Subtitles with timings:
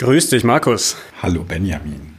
[0.00, 0.96] Grüß dich, Markus.
[1.20, 2.14] Hallo, Benjamin.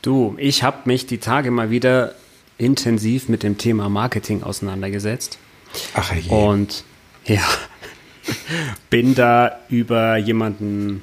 [0.00, 2.14] Du, ich habe mich die Tage mal wieder
[2.56, 5.36] intensiv mit dem Thema Marketing auseinandergesetzt.
[5.92, 6.30] Ach je.
[6.30, 6.84] Und
[7.26, 7.42] ja,
[8.88, 11.02] bin da über jemanden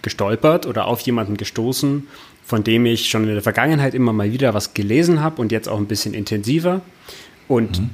[0.00, 2.06] gestolpert oder auf jemanden gestoßen,
[2.44, 5.68] von dem ich schon in der Vergangenheit immer mal wieder was gelesen habe und jetzt
[5.68, 6.82] auch ein bisschen intensiver.
[7.48, 7.90] Und mhm.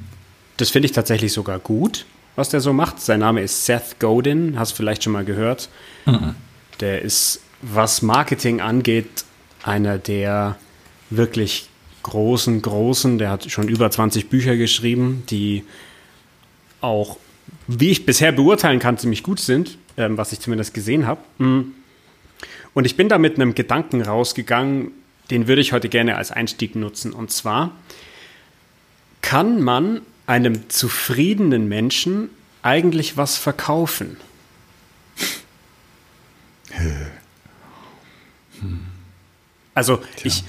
[0.57, 2.05] das finde ich tatsächlich sogar gut,
[2.35, 3.01] was der so macht.
[3.01, 5.69] Sein Name ist Seth Godin, hast du vielleicht schon mal gehört.
[6.05, 6.35] Mhm.
[6.79, 7.41] Der ist,
[7.73, 9.25] was Marketing angeht,
[9.63, 10.57] einer der
[11.09, 11.69] wirklich
[12.03, 15.63] großen, großen, der hat schon über 20 Bücher geschrieben, die
[16.81, 17.17] auch,
[17.67, 21.21] wie ich bisher beurteilen kann, ziemlich gut sind, ähm, was ich zumindest gesehen habe.
[21.39, 21.73] Mhm.
[22.75, 24.91] Und ich bin da mit einem Gedanken rausgegangen,
[25.31, 27.13] den würde ich heute gerne als Einstieg nutzen.
[27.13, 27.71] Und zwar,
[29.21, 32.29] kann man einem zufriedenen Menschen
[32.61, 34.17] eigentlich was verkaufen?
[39.73, 40.43] Also ich,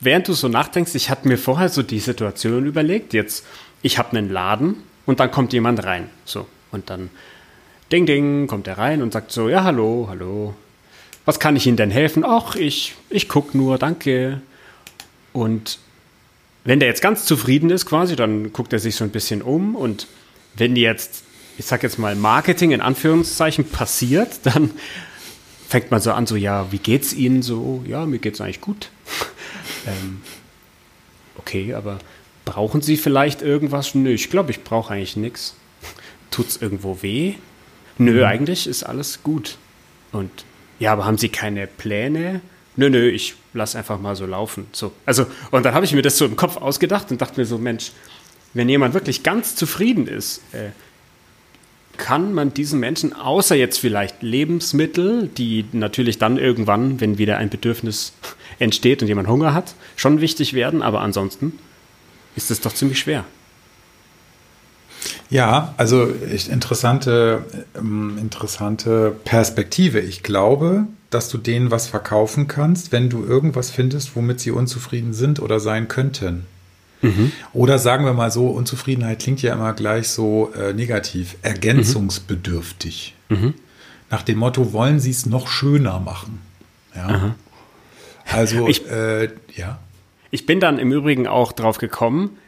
[0.00, 3.44] während du so nachdenkst, ich hatte mir vorher so die Situation überlegt, jetzt,
[3.82, 6.08] ich habe einen Laden und dann kommt jemand rein.
[6.24, 7.10] So, und dann
[7.92, 10.54] Ding, Ding, kommt er rein und sagt so, ja, hallo, hallo,
[11.24, 12.24] was kann ich Ihnen denn helfen?
[12.26, 14.40] Ach, ich, ich gucke nur, danke.
[15.32, 15.78] Und
[16.64, 19.76] wenn der jetzt ganz zufrieden ist quasi, dann guckt er sich so ein bisschen um
[19.76, 20.06] und
[20.56, 21.24] wenn jetzt,
[21.58, 24.70] ich sag jetzt mal, Marketing in Anführungszeichen passiert, dann
[25.74, 27.82] fängt man so an, so, ja, wie geht's Ihnen so?
[27.84, 28.90] Ja, mir geht's eigentlich gut.
[29.88, 30.20] ähm,
[31.36, 31.98] okay, aber
[32.44, 33.92] brauchen Sie vielleicht irgendwas?
[33.96, 35.56] Nö, ich glaube, ich brauche eigentlich nichts.
[36.30, 37.34] Tut's irgendwo weh?
[37.98, 38.24] Nö, mhm.
[38.24, 39.58] eigentlich ist alles gut.
[40.12, 40.30] Und
[40.78, 42.40] ja, aber haben Sie keine Pläne?
[42.76, 44.68] Nö, nö, ich lass einfach mal so laufen.
[44.70, 44.92] So.
[45.04, 47.58] Also, und dann habe ich mir das so im Kopf ausgedacht und dachte mir so,
[47.58, 47.90] Mensch,
[48.52, 50.70] wenn jemand wirklich ganz zufrieden ist, äh,
[51.96, 57.50] kann man diesen Menschen, außer jetzt vielleicht Lebensmittel, die natürlich dann irgendwann, wenn wieder ein
[57.50, 58.12] Bedürfnis
[58.58, 61.58] entsteht und jemand Hunger hat, schon wichtig werden, aber ansonsten
[62.36, 63.24] ist es doch ziemlich schwer.
[65.30, 66.06] Ja, also
[66.50, 67.44] interessante,
[67.76, 70.00] ähm, interessante Perspektive.
[70.00, 75.12] Ich glaube, dass du denen was verkaufen kannst, wenn du irgendwas findest, womit sie unzufrieden
[75.12, 76.46] sind oder sein könnten.
[77.04, 77.32] Mhm.
[77.52, 83.14] Oder sagen wir mal so, Unzufriedenheit klingt ja immer gleich so äh, negativ, ergänzungsbedürftig.
[83.28, 83.54] Mhm.
[84.10, 86.40] Nach dem Motto, wollen sie es noch schöner machen.
[86.94, 87.34] Ja.
[88.30, 89.78] Also, ich, äh, ja.
[90.30, 92.38] Ich bin dann im Übrigen auch drauf gekommen,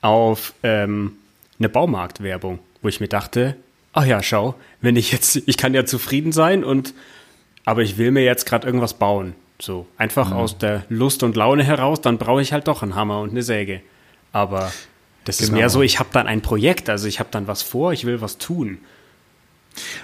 [0.00, 1.12] auf ähm,
[1.58, 3.56] eine Baumarktwerbung, wo ich mir dachte,
[3.92, 6.94] ach ja, schau, wenn ich jetzt, ich kann ja zufrieden sein und
[7.64, 9.34] aber ich will mir jetzt gerade irgendwas bauen.
[9.60, 10.36] So, einfach mhm.
[10.36, 13.42] aus der Lust und Laune heraus, dann brauche ich halt doch einen Hammer und eine
[13.42, 13.80] Säge.
[14.36, 14.70] Aber
[15.24, 15.46] das genau.
[15.46, 18.04] ist mehr so, ich habe dann ein Projekt, also ich habe dann was vor, ich
[18.04, 18.76] will was tun.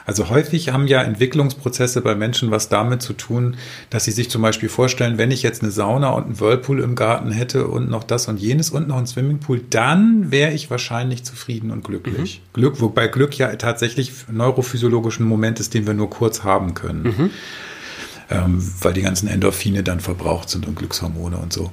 [0.06, 3.56] Also häufig haben ja Entwicklungsprozesse bei Menschen was damit zu tun,
[3.91, 6.94] dass sie sich zum Beispiel vorstellen, wenn ich jetzt eine Sauna und einen Whirlpool im
[6.94, 11.25] Garten hätte und noch das und jenes und noch einen Swimmingpool, dann wäre ich wahrscheinlich
[11.25, 12.41] zufrieden und glücklich.
[12.41, 12.53] Mhm.
[12.54, 17.03] Glück, wobei Glück ja tatsächlich neurophysiologischen Moment ist, den wir nur kurz haben können.
[17.03, 17.31] Mhm.
[18.31, 21.71] Ähm, weil die ganzen Endorphine dann verbraucht sind und Glückshormone und so.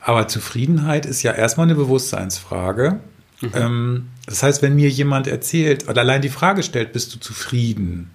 [0.00, 3.00] Aber Zufriedenheit ist ja erstmal eine Bewusstseinsfrage.
[3.40, 3.50] Mhm.
[3.54, 8.10] Ähm, das heißt, wenn mir jemand erzählt oder allein die Frage stellt, bist du zufrieden?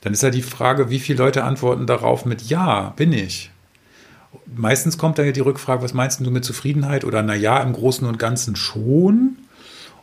[0.00, 3.50] Dann ist ja die Frage, wie viele Leute antworten darauf mit Ja, bin ich.
[4.54, 7.04] Meistens kommt dann ja die Rückfrage, was meinst du mit Zufriedenheit?
[7.04, 9.36] Oder na ja, im Großen und Ganzen schon.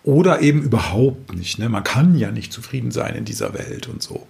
[0.03, 1.59] Oder eben überhaupt nicht.
[1.59, 1.67] Ne?
[1.67, 4.27] Man kann ja nicht zufrieden sein in dieser Welt und so.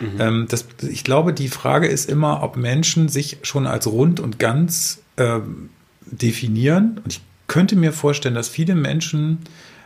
[0.00, 0.20] Mhm.
[0.20, 4.38] Ähm, das, ich glaube, die Frage ist immer, ob Menschen sich schon als rund und
[4.38, 5.70] ganz ähm,
[6.06, 7.00] definieren.
[7.04, 9.40] Und ich könnte mir vorstellen, dass viele Menschen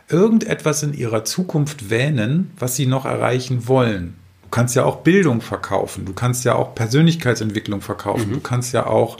[0.09, 4.15] irgendetwas in ihrer Zukunft wähnen, was sie noch erreichen wollen.
[4.43, 8.33] Du kannst ja auch Bildung verkaufen, du kannst ja auch Persönlichkeitsentwicklung verkaufen, mhm.
[8.33, 9.17] du kannst ja auch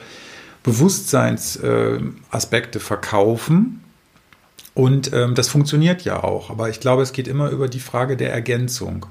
[0.63, 3.81] Bewusstseinsaspekte äh, verkaufen.
[4.73, 6.49] Und ähm, das funktioniert ja auch.
[6.49, 9.05] Aber ich glaube, es geht immer über die Frage der Ergänzung.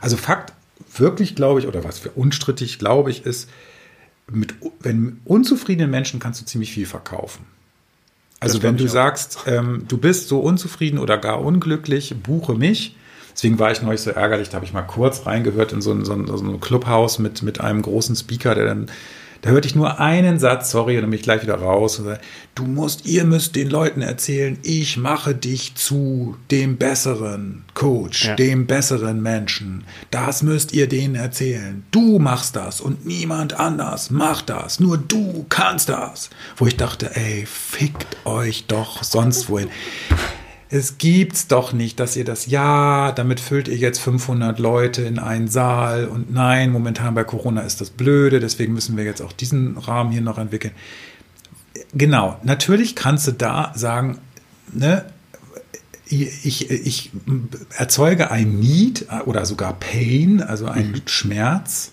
[0.00, 0.52] Also Fakt,
[0.96, 3.48] wirklich glaube ich, oder was für unstrittig glaube ich, ist,
[4.30, 7.44] mit, wenn unzufriedenen Menschen kannst du ziemlich viel verkaufen.
[8.40, 12.96] Also wenn du sagst, ähm, du bist so unzufrieden oder gar unglücklich, buche mich.
[13.32, 16.04] Deswegen war ich neulich so ärgerlich, da habe ich mal kurz reingehört in so ein,
[16.04, 18.90] so ein, so ein Clubhaus mit, mit einem großen Speaker, der dann
[19.46, 22.00] da hörte ich nur einen Satz, sorry, und dann bin ich gleich wieder raus.
[22.00, 22.20] Und sage,
[22.56, 28.34] du musst, ihr müsst den Leuten erzählen, ich mache dich zu dem besseren Coach, ja.
[28.34, 29.84] dem besseren Menschen.
[30.10, 31.84] Das müsst ihr denen erzählen.
[31.92, 34.80] Du machst das und niemand anders macht das.
[34.80, 36.30] Nur du kannst das.
[36.56, 39.68] Wo ich dachte, ey, fickt euch doch sonst wohin.
[40.68, 45.18] Es gibt's doch nicht, dass ihr das, ja, damit füllt ihr jetzt 500 Leute in
[45.18, 49.32] einen Saal und nein, momentan bei Corona ist das blöde, deswegen müssen wir jetzt auch
[49.32, 50.74] diesen Rahmen hier noch entwickeln.
[51.94, 54.18] Genau, natürlich kannst du da sagen,
[54.72, 55.04] ne,
[56.08, 57.10] ich, ich
[57.76, 61.02] erzeuge ein Need oder sogar Pain, also einen mhm.
[61.06, 61.92] Schmerz.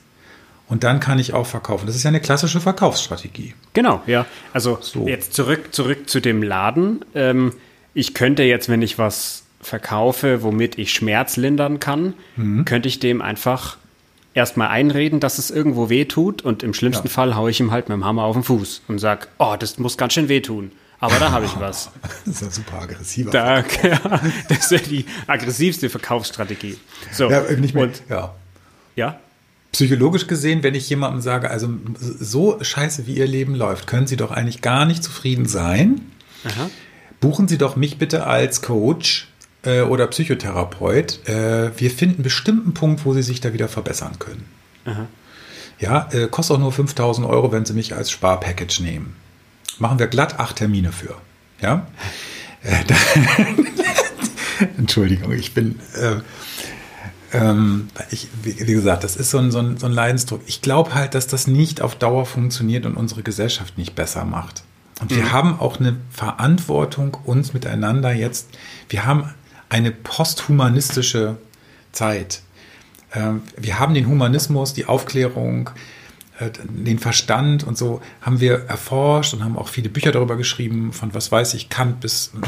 [0.70, 1.86] Und dann kann ich auch verkaufen.
[1.86, 3.54] Das ist ja eine klassische Verkaufsstrategie.
[3.74, 4.25] Genau, ja.
[4.54, 5.08] Also so.
[5.08, 7.04] jetzt zurück, zurück zu dem Laden.
[7.14, 7.54] Ähm,
[7.94, 12.66] ich könnte jetzt, wenn ich was verkaufe, womit ich Schmerz lindern kann, mhm.
[12.66, 13.78] könnte ich dem einfach
[14.34, 17.13] erstmal einreden, dass es irgendwo weh tut und im schlimmsten ja.
[17.13, 19.78] Fall haue ich ihm halt mit dem Hammer auf den Fuß und sage, oh, das
[19.78, 20.72] muss ganz schön wehtun.
[21.00, 21.92] Aber da habe ich was.
[22.25, 23.30] Das ist ja super aggressiv.
[23.30, 26.78] Da, ja, das wäre die aggressivste Verkaufsstrategie.
[27.12, 28.34] So, ja, nicht mehr, und, ja.
[28.96, 29.19] ja?
[29.74, 31.68] Psychologisch gesehen, wenn ich jemandem sage, also
[32.00, 36.01] so scheiße wie ihr Leben läuft, können Sie doch eigentlich gar nicht zufrieden sein.
[36.46, 36.69] Aha.
[37.24, 39.28] Buchen Sie doch mich bitte als Coach
[39.64, 41.28] äh, oder Psychotherapeut.
[41.28, 44.46] Äh, wir finden einen bestimmten Punkt, wo Sie sich da wieder verbessern können.
[44.86, 45.08] Aha.
[45.80, 49.16] Ja, äh, kostet auch nur 5000 Euro, wenn Sie mich als Sparpackage nehmen
[49.80, 51.16] machen wir glatt acht Termine für.
[51.62, 51.88] Ja?
[52.64, 52.84] Äh,
[54.78, 56.16] Entschuldigung, ich bin, äh,
[57.38, 60.42] ähm, ich, wie, wie, gesagt, das ist so ein, so ein, so ein Leidensdruck.
[60.46, 64.64] Ich glaube halt, dass das nicht auf Dauer funktioniert und unsere Gesellschaft nicht besser macht.
[65.03, 65.15] Und mhm.
[65.17, 68.47] wir haben auch eine Verantwortung, uns miteinander jetzt,
[68.88, 69.33] wir haben
[69.67, 71.35] eine posthumanistische
[71.91, 72.41] Zeit.
[73.13, 75.71] Ähm, wir haben den Humanismus, die Aufklärung,
[76.39, 80.94] äh, den Verstand und so haben wir erforscht und haben auch viele Bücher darüber geschrieben,
[80.94, 82.31] von was weiß ich, Kant bis.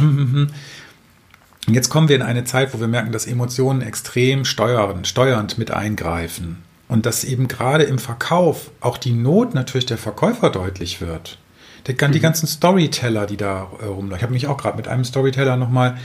[1.68, 5.58] Und jetzt kommen wir in eine Zeit, wo wir merken, dass Emotionen extrem steuern, steuernd
[5.58, 6.58] mit eingreifen.
[6.88, 11.40] Und dass eben gerade im Verkauf auch die Not natürlich der Verkäufer deutlich wird.
[11.88, 12.22] Die, die mhm.
[12.22, 14.18] ganzen Storyteller, die da äh, rumlaufen.
[14.18, 15.98] Ich habe mich auch gerade mit einem Storyteller nochmal.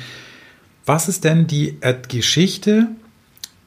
[0.85, 2.89] Was ist denn die äh, Geschichte?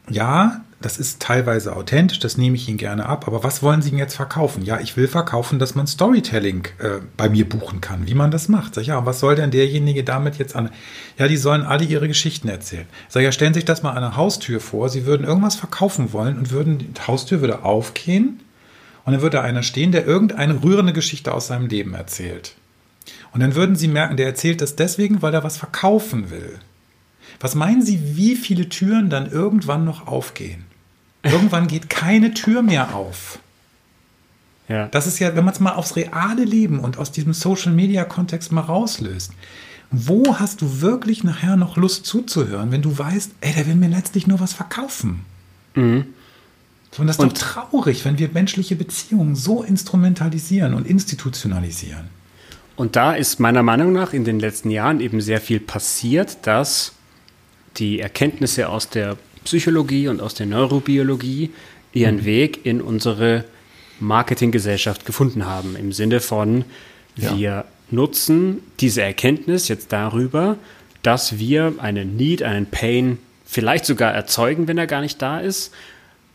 [0.09, 3.25] Ja, das ist teilweise authentisch, das nehme ich Ihnen gerne ab.
[3.25, 4.63] Aber was wollen Sie denn jetzt verkaufen?
[4.63, 8.49] Ja, ich will verkaufen, dass man Storytelling äh, bei mir buchen kann, wie man das
[8.49, 8.75] macht.
[8.75, 10.69] Sag ich, ja, was soll denn derjenige damit jetzt an?
[11.17, 12.85] Ja, die sollen alle ihre Geschichten erzählen.
[13.07, 14.89] Sag ich, ja, stellen Sie sich das mal an einer Haustür vor.
[14.89, 18.42] Sie würden irgendwas verkaufen wollen und würden, die Haustür würde aufgehen
[19.05, 22.55] und dann würde einer stehen, der irgendeine rührende Geschichte aus seinem Leben erzählt.
[23.33, 26.59] Und dann würden Sie merken, der erzählt das deswegen, weil er was verkaufen will.
[27.39, 30.65] Was meinen Sie, wie viele Türen dann irgendwann noch aufgehen?
[31.23, 33.39] Irgendwann geht keine Tür mehr auf.
[34.67, 34.87] Ja.
[34.87, 38.61] Das ist ja, wenn man es mal aufs reale Leben und aus diesem Social-Media-Kontext mal
[38.61, 39.33] rauslöst.
[39.91, 43.89] Wo hast du wirklich nachher noch Lust zuzuhören, wenn du weißt, ey, der will mir
[43.89, 45.25] letztlich nur was verkaufen?
[45.75, 46.05] Mhm.
[46.97, 52.09] Und das ist und doch traurig, wenn wir menschliche Beziehungen so instrumentalisieren und institutionalisieren.
[52.75, 56.93] Und da ist meiner Meinung nach in den letzten Jahren eben sehr viel passiert, dass
[57.77, 61.51] die Erkenntnisse aus der Psychologie und aus der Neurobiologie
[61.93, 62.25] ihren mhm.
[62.25, 63.45] Weg in unsere
[63.99, 65.75] Marketinggesellschaft gefunden haben.
[65.75, 66.65] Im Sinne von,
[67.15, 67.65] wir ja.
[67.91, 70.57] nutzen diese Erkenntnis jetzt darüber,
[71.03, 75.73] dass wir einen Need, einen Pain vielleicht sogar erzeugen, wenn er gar nicht da ist.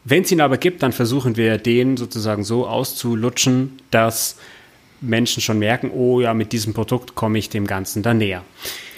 [0.09, 4.37] Wenn es ihn aber gibt, dann versuchen wir den sozusagen so auszulutschen, dass
[5.03, 8.43] Menschen schon merken, oh ja, mit diesem Produkt komme ich dem Ganzen dann näher.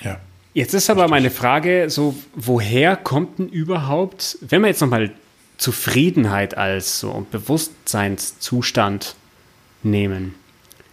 [0.05, 0.21] Ja.
[0.55, 5.11] Jetzt ist aber meine Frage so, woher kommt denn überhaupt, wenn wir jetzt nochmal
[5.59, 9.17] Zufriedenheit als so Bewusstseinszustand
[9.83, 10.37] nehmen,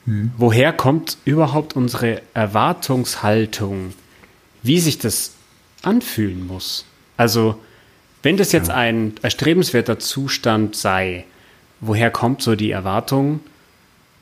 [0.05, 0.31] hm.
[0.35, 3.93] woher kommt überhaupt unsere Erwartungshaltung,
[4.63, 5.33] wie sich das
[5.83, 6.85] anfühlen muss?
[7.17, 7.59] Also,
[8.23, 8.75] wenn das jetzt ja.
[8.75, 11.25] ein erstrebenswerter Zustand sei,
[11.79, 13.41] woher kommt so die Erwartung,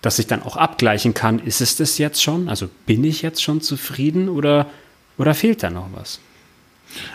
[0.01, 2.49] dass ich dann auch abgleichen kann, ist es das jetzt schon?
[2.49, 4.67] Also bin ich jetzt schon zufrieden oder
[5.17, 6.19] oder fehlt da noch was?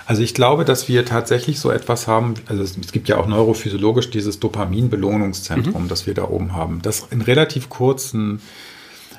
[0.07, 4.11] Also ich glaube, dass wir tatsächlich so etwas haben, also es gibt ja auch neurophysiologisch
[4.11, 5.89] dieses Dopamin-Belohnungszentrum, mhm.
[5.89, 8.41] das wir da oben haben, das in relativ kurzen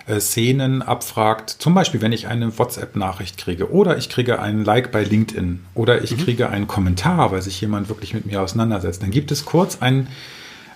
[0.07, 4.91] äh, Szenen abfragt, zum Beispiel wenn ich eine WhatsApp-Nachricht kriege oder ich kriege einen Like
[4.91, 6.23] bei LinkedIn oder ich mhm.
[6.23, 10.07] kriege einen Kommentar, weil sich jemand wirklich mit mir auseinandersetzt, dann gibt es kurz einen,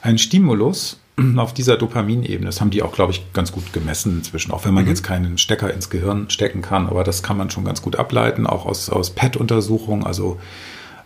[0.01, 0.99] einen Stimulus,
[1.37, 2.45] auf dieser Dopaminebene.
[2.45, 4.89] Das haben die auch, glaube ich, ganz gut gemessen inzwischen, auch wenn man mhm.
[4.89, 8.45] jetzt keinen Stecker ins Gehirn stecken kann, aber das kann man schon ganz gut ableiten,
[8.45, 10.39] auch aus, aus PET-Untersuchungen, also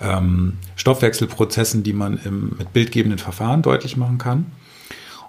[0.01, 4.45] ähm, Stoffwechselprozessen, die man im, mit bildgebenden Verfahren deutlich machen kann.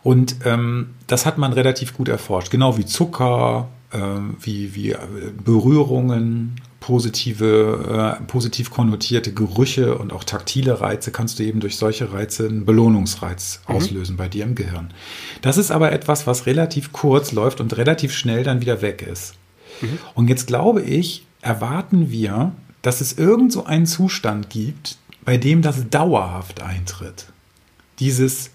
[0.02, 3.98] Und ähm, das hat man relativ gut erforscht, genau wie Zucker, äh,
[4.40, 4.98] wie, wie äh,
[5.44, 12.12] Berührungen, positive, äh, positiv konnotierte Gerüche und auch taktile Reize kannst du eben durch solche
[12.12, 13.74] Reize einen Belohnungsreiz mhm.
[13.74, 14.92] auslösen bei dir im Gehirn.
[15.42, 19.34] Das ist aber etwas, was relativ kurz läuft und relativ schnell dann wieder weg ist.
[19.82, 19.98] Mhm.
[20.14, 22.52] Und jetzt glaube ich, erwarten wir,
[22.82, 27.26] dass es irgend so einen Zustand gibt, bei dem das dauerhaft eintritt.
[27.98, 28.50] Dieses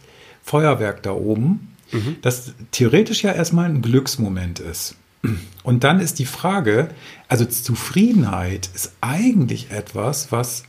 [0.45, 2.17] Feuerwerk da oben, mhm.
[2.21, 4.95] das theoretisch ja erstmal ein Glücksmoment ist.
[5.63, 6.89] Und dann ist die Frage,
[7.27, 10.63] also Zufriedenheit ist eigentlich etwas, was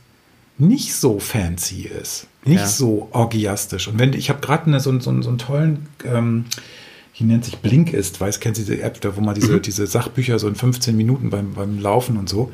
[0.57, 2.67] nicht so fancy ist, nicht ja.
[2.67, 3.87] so orgiastisch.
[3.87, 6.45] Und wenn ich habe gerade so, so, so einen tollen, ähm,
[7.19, 9.61] die nennt sich Blinkist, weiß, kennst du diese App, da wo man diese, mhm.
[9.61, 12.51] diese Sachbücher so in 15 Minuten beim, beim Laufen und so.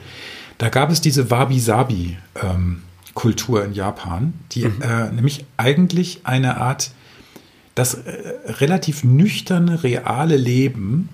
[0.58, 4.82] Da gab es diese Wabi-Sabi-Kultur ähm, in Japan, die mhm.
[4.82, 6.92] äh, nämlich eigentlich eine Art,
[7.76, 11.10] das äh, relativ nüchterne, reale Leben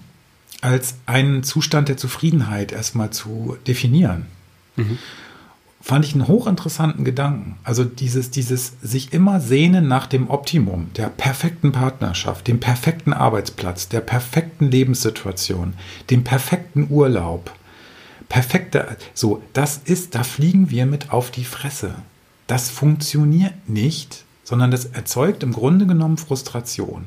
[0.62, 4.26] als einen Zustand der Zufriedenheit erstmal zu definieren.
[4.76, 4.98] Mhm.
[5.82, 7.58] Fand ich einen hochinteressanten Gedanken.
[7.64, 13.88] Also dieses, dieses sich immer sehnen nach dem Optimum, der perfekten Partnerschaft, dem perfekten Arbeitsplatz,
[13.88, 15.74] der perfekten Lebenssituation,
[16.10, 17.54] dem perfekten Urlaub.
[18.28, 21.96] Perfekte, so, das ist, da fliegen wir mit auf die Fresse.
[22.46, 27.06] Das funktioniert nicht, sondern das erzeugt im Grunde genommen Frustration.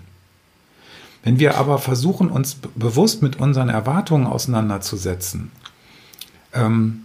[1.24, 5.50] Wenn wir aber versuchen, uns bewusst mit unseren Erwartungen auseinanderzusetzen,
[6.54, 7.00] ähm,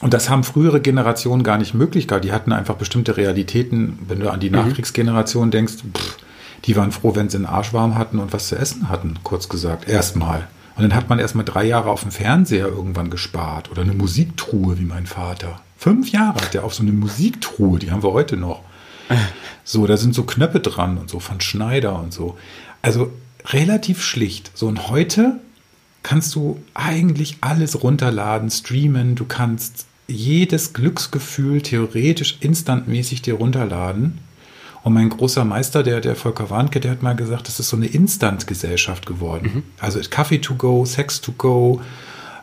[0.00, 2.24] und das haben frühere Generationen gar nicht möglich gehabt.
[2.24, 3.98] Die hatten einfach bestimmte Realitäten.
[4.06, 4.56] Wenn du an die mhm.
[4.56, 6.16] Nachkriegsgeneration denkst, pff,
[6.64, 9.48] die waren froh, wenn sie einen Arsch warm hatten und was zu essen hatten, kurz
[9.48, 9.88] gesagt.
[9.88, 10.46] Erstmal.
[10.76, 13.70] Und dann hat man erstmal drei Jahre auf dem Fernseher irgendwann gespart.
[13.72, 15.60] Oder eine Musiktruhe, wie mein Vater.
[15.76, 18.62] Fünf Jahre hat er auf so eine Musiktruhe, die haben wir heute noch.
[19.64, 22.38] So, da sind so Knöpfe dran und so von Schneider und so.
[22.80, 23.12] Also
[23.44, 24.50] relativ schlicht.
[24.54, 25.40] So, und heute
[26.02, 34.20] kannst du eigentlich alles runterladen, streamen, du kannst jedes Glücksgefühl theoretisch instantmäßig dir runterladen.
[34.84, 37.76] Und mein großer Meister, der, der Volker Warnke, der hat mal gesagt, das ist so
[37.76, 39.50] eine Instant-Gesellschaft geworden.
[39.52, 39.62] Mhm.
[39.80, 41.82] Also Kaffee to go, Sex to go,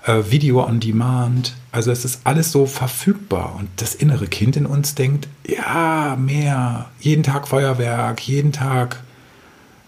[0.07, 1.53] Video on Demand.
[1.71, 3.55] Also es ist alles so verfügbar.
[3.57, 6.89] Und das innere Kind in uns denkt, ja, mehr.
[6.99, 9.03] Jeden Tag Feuerwerk, jeden Tag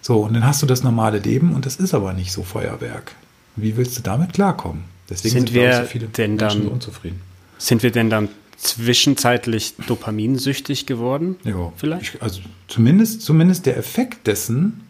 [0.08, 3.14] so, und dann hast du das normale Leben und das ist aber nicht so Feuerwerk.
[3.58, 4.86] Wie willst du damit klarkommen?
[5.10, 7.22] Deswegen sind, sind wir so viele denn Menschen dann, so unzufrieden.
[7.58, 11.36] Sind wir denn dann zwischenzeitlich dopaminsüchtig geworden?
[11.44, 12.16] Ja, vielleicht.
[12.16, 14.88] Ich, also zumindest, zumindest der Effekt dessen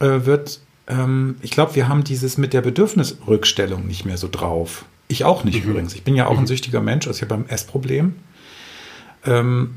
[0.00, 4.84] äh, wird, ähm, ich glaube, wir haben dieses mit der Bedürfnisrückstellung nicht mehr so drauf.
[5.06, 5.70] Ich auch nicht mhm.
[5.70, 5.94] übrigens.
[5.94, 6.40] Ich bin ja auch mhm.
[6.40, 8.14] ein süchtiger Mensch, also ich habe ein Essproblem.
[9.24, 9.74] Ähm,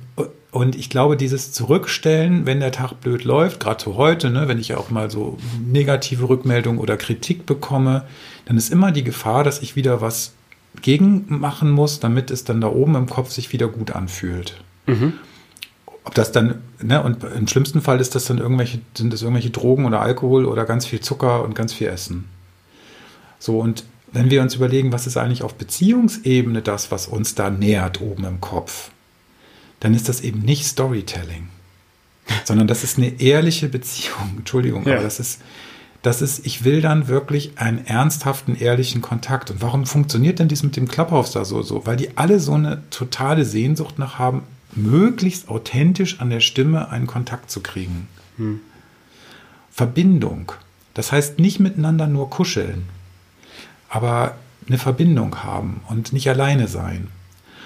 [0.52, 4.60] und ich glaube, dieses Zurückstellen, wenn der Tag blöd läuft, gerade so heute, ne, wenn
[4.60, 8.06] ich auch mal so negative Rückmeldungen oder Kritik bekomme,
[8.46, 10.34] dann ist immer die Gefahr, dass ich wieder was
[10.82, 14.62] gegen machen muss, damit es dann da oben im Kopf sich wieder gut anfühlt.
[14.88, 15.14] Mhm.
[16.04, 19.52] Ob das dann, ne, und im schlimmsten Fall ist das dann irgendwelche, sind das irgendwelche
[19.52, 22.26] Drogen oder Alkohol oder ganz viel Zucker und ganz viel Essen.
[23.40, 27.50] So, und wenn wir uns überlegen, was ist eigentlich auf Beziehungsebene das, was uns da
[27.50, 28.92] nährt oben im Kopf,
[29.80, 31.50] dann ist das eben nicht Storytelling,
[32.46, 34.38] sondern das ist eine ehrliche Beziehung.
[34.38, 34.96] Entschuldigung, ja.
[34.96, 35.42] aber das ist,
[36.02, 39.52] das ist, ich will dann wirklich einen ernsthaften, ehrlichen Kontakt.
[39.52, 41.86] Und warum funktioniert denn dies mit dem Clubhouse da so, so?
[41.86, 47.08] Weil die alle so eine totale Sehnsucht nach haben, möglichst authentisch an der Stimme einen
[47.08, 48.08] Kontakt zu kriegen.
[48.38, 48.62] Hm.
[49.72, 50.52] Verbindung.
[50.94, 52.88] Das heißt nicht miteinander nur kuscheln,
[53.90, 54.36] aber
[54.68, 57.08] eine Verbindung haben und nicht alleine sein.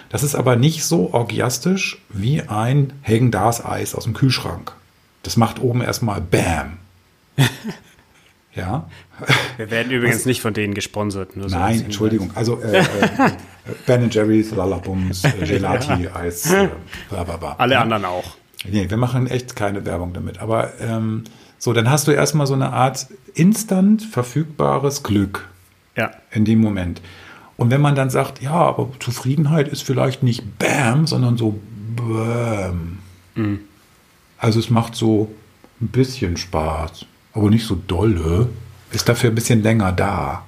[0.09, 4.73] Das ist aber nicht so orgiastisch wie ein Hagen Dars Eis aus dem Kühlschrank.
[5.23, 6.77] Das macht oben erstmal Bam.
[8.55, 8.87] ja.
[9.57, 10.25] Wir werden übrigens Was?
[10.25, 11.35] nicht von denen gesponsert.
[11.35, 12.31] Nein, so Entschuldigung.
[12.35, 12.85] Also äh, äh,
[13.85, 16.15] Ben Jerry's, Lalabums, Gelati, ja.
[16.15, 16.69] Eis, äh,
[17.09, 17.55] bla, bla, bla.
[17.57, 18.35] Alle anderen auch.
[18.67, 20.39] Nee, wir machen echt keine Werbung damit.
[20.39, 21.23] Aber ähm,
[21.57, 25.47] so, dann hast du erstmal so eine Art instant verfügbares Glück.
[25.95, 26.11] Ja.
[26.31, 27.01] In dem Moment.
[27.57, 31.59] Und wenn man dann sagt, ja, aber Zufriedenheit ist vielleicht nicht Bam, sondern so
[31.95, 32.99] Bam.
[33.35, 33.59] Mhm.
[34.37, 35.33] Also es macht so
[35.81, 38.49] ein bisschen Spaß, aber nicht so dolle.
[38.91, 40.45] Ist dafür ein bisschen länger da.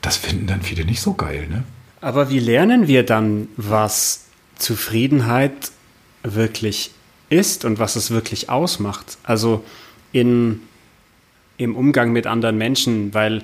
[0.00, 1.64] Das finden dann viele nicht so geil, ne?
[2.00, 4.26] Aber wie lernen wir dann, was
[4.56, 5.72] Zufriedenheit
[6.22, 6.92] wirklich
[7.28, 9.18] ist und was es wirklich ausmacht?
[9.22, 9.64] Also
[10.12, 10.62] in,
[11.56, 13.42] im Umgang mit anderen Menschen, weil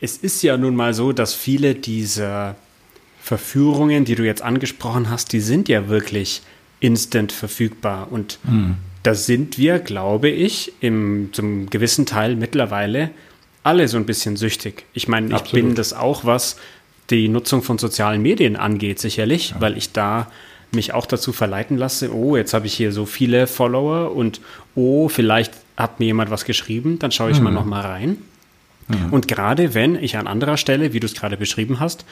[0.00, 2.56] es ist ja nun mal so, dass viele dieser
[3.20, 6.42] Verführungen, die du jetzt angesprochen hast, die sind ja wirklich
[6.80, 8.08] instant verfügbar.
[8.12, 8.76] Und mhm.
[9.02, 13.10] da sind wir, glaube ich, im, zum gewissen Teil mittlerweile
[13.62, 14.84] alle so ein bisschen süchtig.
[14.92, 16.56] Ich meine, ich bin das auch, was
[17.10, 19.60] die Nutzung von sozialen Medien angeht, sicherlich, ja.
[19.60, 20.30] weil ich da
[20.72, 24.40] mich auch dazu verleiten lasse, oh, jetzt habe ich hier so viele Follower und
[24.74, 27.44] oh, vielleicht hat mir jemand was geschrieben, dann schaue ich mhm.
[27.44, 28.18] mal noch mal rein.
[28.88, 29.12] Mhm.
[29.12, 32.04] Und gerade wenn ich an anderer Stelle, wie du es gerade beschrieben hast,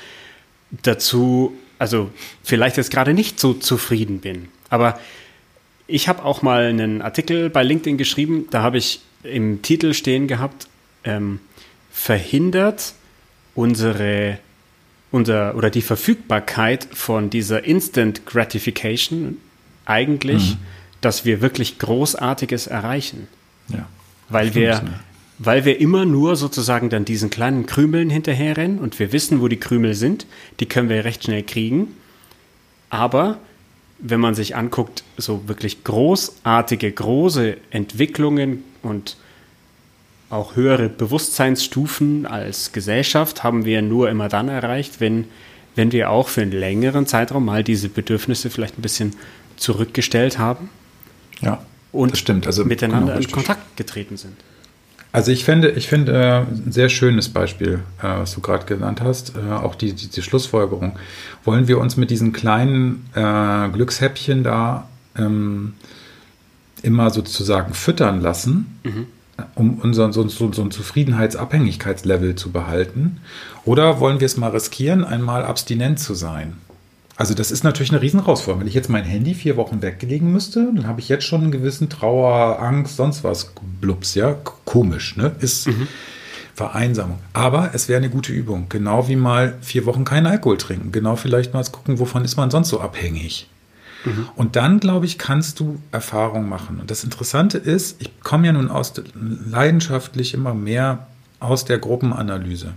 [0.82, 2.10] dazu, also
[2.42, 4.48] vielleicht jetzt gerade nicht so zufrieden bin.
[4.70, 4.98] Aber
[5.86, 10.28] ich habe auch mal einen Artikel bei LinkedIn geschrieben, da habe ich im Titel stehen
[10.28, 10.68] gehabt,
[11.04, 11.40] ähm,
[11.90, 12.94] verhindert
[13.54, 14.38] unsere
[15.14, 19.36] unser, oder die Verfügbarkeit von dieser Instant Gratification
[19.84, 20.58] eigentlich, mhm.
[21.00, 23.28] dass wir wirklich Großartiges erreichen.
[23.68, 23.86] Ja.
[24.28, 25.00] Weil wir, ne?
[25.38, 29.60] weil wir immer nur sozusagen dann diesen kleinen Krümeln hinterherrennen und wir wissen, wo die
[29.60, 30.26] Krümel sind,
[30.58, 31.94] die können wir recht schnell kriegen.
[32.90, 33.38] Aber
[34.00, 39.16] wenn man sich anguckt, so wirklich großartige, große Entwicklungen und
[40.30, 45.26] auch höhere Bewusstseinsstufen als Gesellschaft haben wir nur immer dann erreicht, wenn,
[45.74, 49.14] wenn wir auch für einen längeren Zeitraum mal diese Bedürfnisse vielleicht ein bisschen
[49.56, 50.70] zurückgestellt haben.
[51.40, 51.62] Ja,
[51.92, 52.46] und stimmt.
[52.46, 54.34] Also, miteinander genau, in Kontakt getreten sind.
[55.12, 59.00] Also ich finde, ich finde äh, ein sehr schönes Beispiel, äh, was du gerade genannt
[59.00, 60.98] hast, äh, auch die, die, die, Schlussfolgerung.
[61.44, 65.74] Wollen wir uns mit diesen kleinen Glückshäppchen da ähm,
[66.82, 69.06] immer sozusagen füttern lassen, mhm
[69.54, 73.18] um unseren so, so, so ein Zufriedenheitsabhängigkeitslevel zu behalten?
[73.64, 76.54] Oder wollen wir es mal riskieren, einmal abstinent zu sein?
[77.16, 78.62] Also das ist natürlich eine riesen Herausforderung.
[78.62, 81.52] Wenn ich jetzt mein Handy vier Wochen weglegen müsste, dann habe ich jetzt schon einen
[81.52, 85.32] gewissen Trauer, Angst, sonst was, Blups, ja, komisch, ne?
[85.38, 85.86] Ist mhm.
[86.54, 87.18] Vereinsamung.
[87.32, 88.66] Aber es wäre eine gute Übung.
[88.68, 90.92] Genau wie mal vier Wochen keinen Alkohol trinken.
[90.92, 93.48] Genau vielleicht mal gucken, wovon ist man sonst so abhängig.
[94.04, 94.28] Mhm.
[94.36, 96.80] Und dann, glaube ich, kannst du Erfahrung machen.
[96.80, 101.06] Und das Interessante ist, ich komme ja nun aus leidenschaftlich immer mehr
[101.40, 102.72] aus der Gruppenanalyse.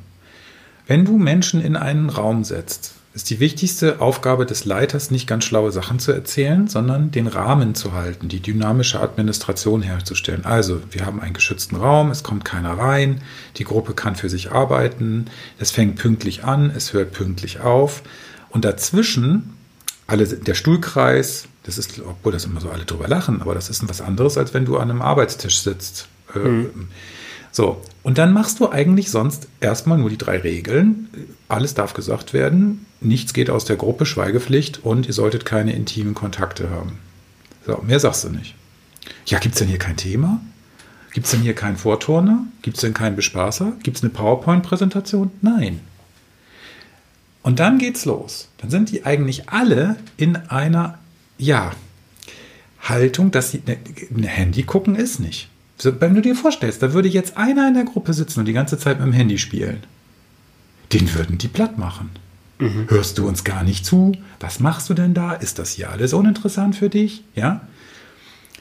[0.87, 5.43] Wenn du Menschen in einen Raum setzt, ist die wichtigste Aufgabe des Leiters nicht ganz
[5.43, 10.45] schlaue Sachen zu erzählen, sondern den Rahmen zu halten, die dynamische Administration herzustellen.
[10.45, 13.21] Also, wir haben einen geschützten Raum, es kommt keiner rein,
[13.57, 15.25] die Gruppe kann für sich arbeiten,
[15.57, 18.03] es fängt pünktlich an, es hört pünktlich auf.
[18.49, 19.56] Und dazwischen
[20.07, 23.87] alle, der Stuhlkreis, das ist, obwohl das immer so alle drüber lachen, aber das ist
[23.87, 26.07] was anderes, als wenn du an einem Arbeitstisch sitzt.
[26.33, 26.87] Äh, mhm.
[27.51, 31.09] So, und dann machst du eigentlich sonst erstmal nur die drei Regeln.
[31.49, 36.13] Alles darf gesagt werden, nichts geht aus der Gruppe, Schweigepflicht und ihr solltet keine intimen
[36.13, 36.99] Kontakte haben.
[37.65, 38.55] So, mehr sagst du nicht.
[39.25, 40.39] Ja, gibt es denn hier kein Thema?
[41.13, 42.45] Gibt es denn hier keinen Vorturner?
[42.61, 43.73] Gibt es denn keinen Bespaßer?
[43.81, 45.31] Gibt es eine PowerPoint-Präsentation?
[45.41, 45.79] Nein.
[47.47, 48.49] Und dann geht's los.
[48.57, 50.97] Dann sind die eigentlich alle in einer,
[51.37, 51.71] ja,
[52.81, 53.77] Haltung, dass sie ne,
[54.13, 55.47] ein Handy gucken ist nicht.
[55.81, 58.77] Wenn du dir vorstellst, da würde jetzt einer in der Gruppe sitzen und die ganze
[58.77, 59.83] Zeit mit dem Handy spielen.
[60.91, 62.09] Den würden die platt machen.
[62.59, 62.87] Mhm.
[62.89, 64.11] Hörst du uns gar nicht zu?
[64.41, 65.31] Was machst du denn da?
[65.31, 67.23] Ist das hier alles uninteressant für dich?
[67.33, 67.61] Ja?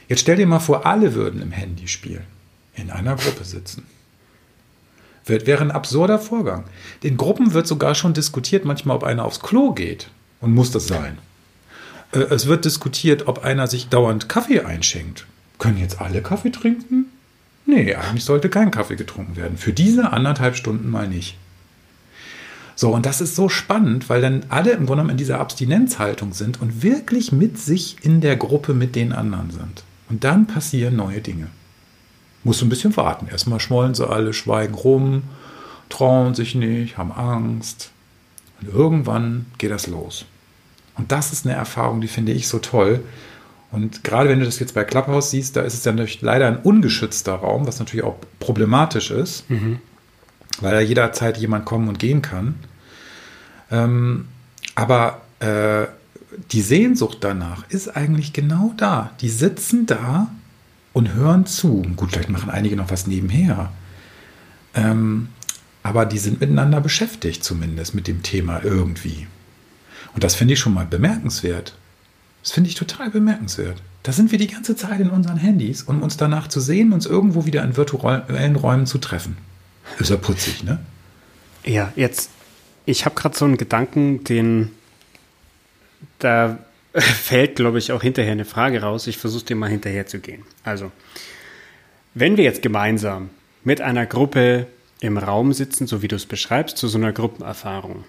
[0.07, 2.23] Jetzt stell dir mal vor, alle würden im Handy spielen,
[2.73, 3.83] in einer Gruppe sitzen
[5.29, 6.65] wäre ein absurder Vorgang.
[7.01, 10.09] In Gruppen wird sogar schon diskutiert, manchmal, ob einer aufs Klo geht.
[10.39, 11.17] Und muss das sein?
[12.11, 15.25] Äh, es wird diskutiert, ob einer sich dauernd Kaffee einschenkt.
[15.59, 17.05] Können jetzt alle Kaffee trinken?
[17.65, 19.57] Nee, eigentlich sollte kein Kaffee getrunken werden.
[19.57, 21.37] Für diese anderthalb Stunden mal nicht.
[22.75, 26.33] So, und das ist so spannend, weil dann alle im Grunde genommen in dieser Abstinenzhaltung
[26.33, 29.83] sind und wirklich mit sich in der Gruppe mit den anderen sind.
[30.09, 31.47] Und dann passieren neue Dinge
[32.47, 33.27] musst du ein bisschen warten.
[33.27, 35.23] Erstmal schmollen sie alle, schweigen rum,
[35.89, 37.91] trauen sich nicht, haben Angst.
[38.61, 40.25] Und irgendwann geht das los.
[40.95, 43.03] Und das ist eine Erfahrung, die finde ich so toll.
[43.71, 46.57] Und gerade wenn du das jetzt bei Clubhouse siehst, da ist es ja leider ein
[46.57, 49.79] ungeschützter Raum, was natürlich auch problematisch ist, mhm.
[50.61, 52.55] weil da jederzeit jemand kommen und gehen kann.
[53.69, 54.29] Ähm,
[54.73, 55.87] aber äh,
[56.53, 59.11] die Sehnsucht danach ist eigentlich genau da.
[59.19, 60.29] Die sitzen da
[60.97, 61.83] und hören zu.
[61.95, 63.71] Gut, vielleicht machen einige noch was nebenher.
[64.73, 65.29] Ähm,
[65.83, 69.27] aber die sind miteinander beschäftigt, zumindest mit dem Thema irgendwie.
[70.15, 71.77] Und das finde ich schon mal bemerkenswert.
[72.41, 73.81] Das finde ich total bemerkenswert.
[74.01, 77.05] Da sind wir die ganze Zeit in unseren Handys, um uns danach zu sehen, uns
[77.05, 79.37] irgendwo wieder in virtuellen Räumen zu treffen.
[79.99, 80.79] Ist ja putzig, ne?
[81.63, 82.31] Ja, jetzt,
[82.85, 84.71] ich habe gerade so einen Gedanken, den,
[86.19, 86.57] da
[87.01, 89.07] fällt, glaube ich, auch hinterher eine Frage raus.
[89.07, 90.43] Ich versuche dem mal hinterher zu gehen.
[90.63, 90.91] Also,
[92.13, 93.29] wenn wir jetzt gemeinsam
[93.63, 94.67] mit einer Gruppe
[94.99, 98.03] im Raum sitzen, so wie du es beschreibst, zu so einer Gruppenerfahrung,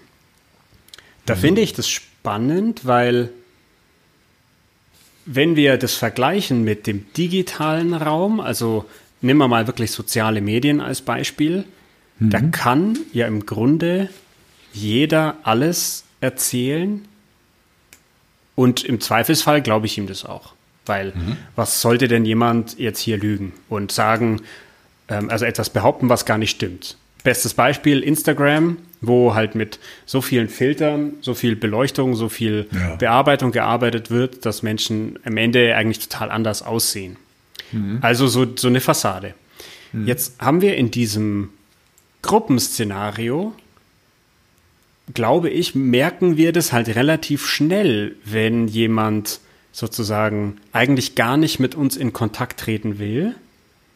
[1.25, 1.39] da mhm.
[1.39, 3.29] finde ich das spannend, weil
[5.25, 8.85] wenn wir das vergleichen mit dem digitalen Raum, also
[9.21, 11.65] nehmen wir mal wirklich soziale Medien als Beispiel,
[12.17, 12.29] mhm.
[12.31, 14.09] da kann ja im Grunde
[14.73, 17.05] jeder alles erzählen,
[18.59, 20.51] und im Zweifelsfall glaube ich ihm das auch.
[20.85, 21.37] Weil mhm.
[21.55, 24.41] was sollte denn jemand jetzt hier lügen und sagen,
[25.07, 26.97] ähm, also etwas behaupten, was gar nicht stimmt?
[27.23, 28.77] Bestes Beispiel Instagram.
[29.01, 32.97] wo halt mit so vielen Filtern, so viel Beleuchtung, so viel ja.
[32.97, 37.15] Bearbeitung gearbeitet wird, dass Menschen am Ende eigentlich total anders aussehen.
[37.71, 37.99] Mhm.
[38.01, 39.35] Also so, so eine Fassade.
[39.93, 40.05] Mhm.
[40.05, 41.51] Jetzt haben wir in diesem
[42.23, 43.53] Gruppenszenario,
[45.13, 49.39] glaube ich, merken wir das halt relativ schnell, wenn jemand
[49.71, 53.35] sozusagen eigentlich gar nicht mit uns in Kontakt treten will.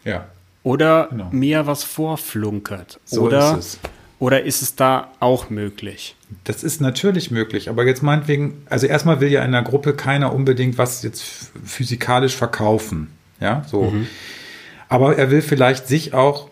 [0.04, 0.28] Ja.
[0.63, 1.30] Oder genau.
[1.32, 2.99] mir was vorflunkert.
[3.06, 3.80] So oder, ist es.
[4.19, 6.15] oder ist es da auch möglich?
[6.45, 10.34] Das ist natürlich möglich, aber jetzt meinetwegen, also erstmal will ja in der Gruppe keiner
[10.34, 13.10] unbedingt was jetzt physikalisch verkaufen.
[13.39, 13.84] Ja, so.
[13.84, 14.08] Mhm.
[14.89, 16.49] Aber er will vielleicht sich auch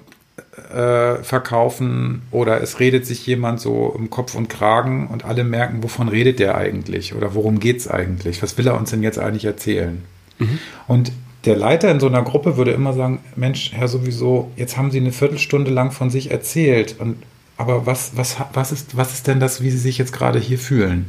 [0.74, 5.84] äh, verkaufen oder es redet sich jemand so im Kopf und Kragen und alle merken,
[5.84, 8.42] wovon redet der eigentlich oder worum geht es eigentlich?
[8.42, 10.04] Was will er uns denn jetzt eigentlich erzählen?
[10.40, 10.60] Mhm.
[10.88, 11.12] Und
[11.46, 15.00] der Leiter in so einer Gruppe würde immer sagen, Mensch, Herr sowieso, jetzt haben Sie
[15.00, 16.96] eine Viertelstunde lang von sich erzählt.
[17.00, 17.24] Und,
[17.58, 20.60] aber was, was, was, ist, was ist denn das, wie Sie sich jetzt gerade hier
[20.60, 21.08] fühlen?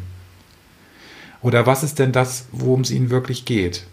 [1.43, 3.85] Oder was ist denn das, worum es Ihnen wirklich geht?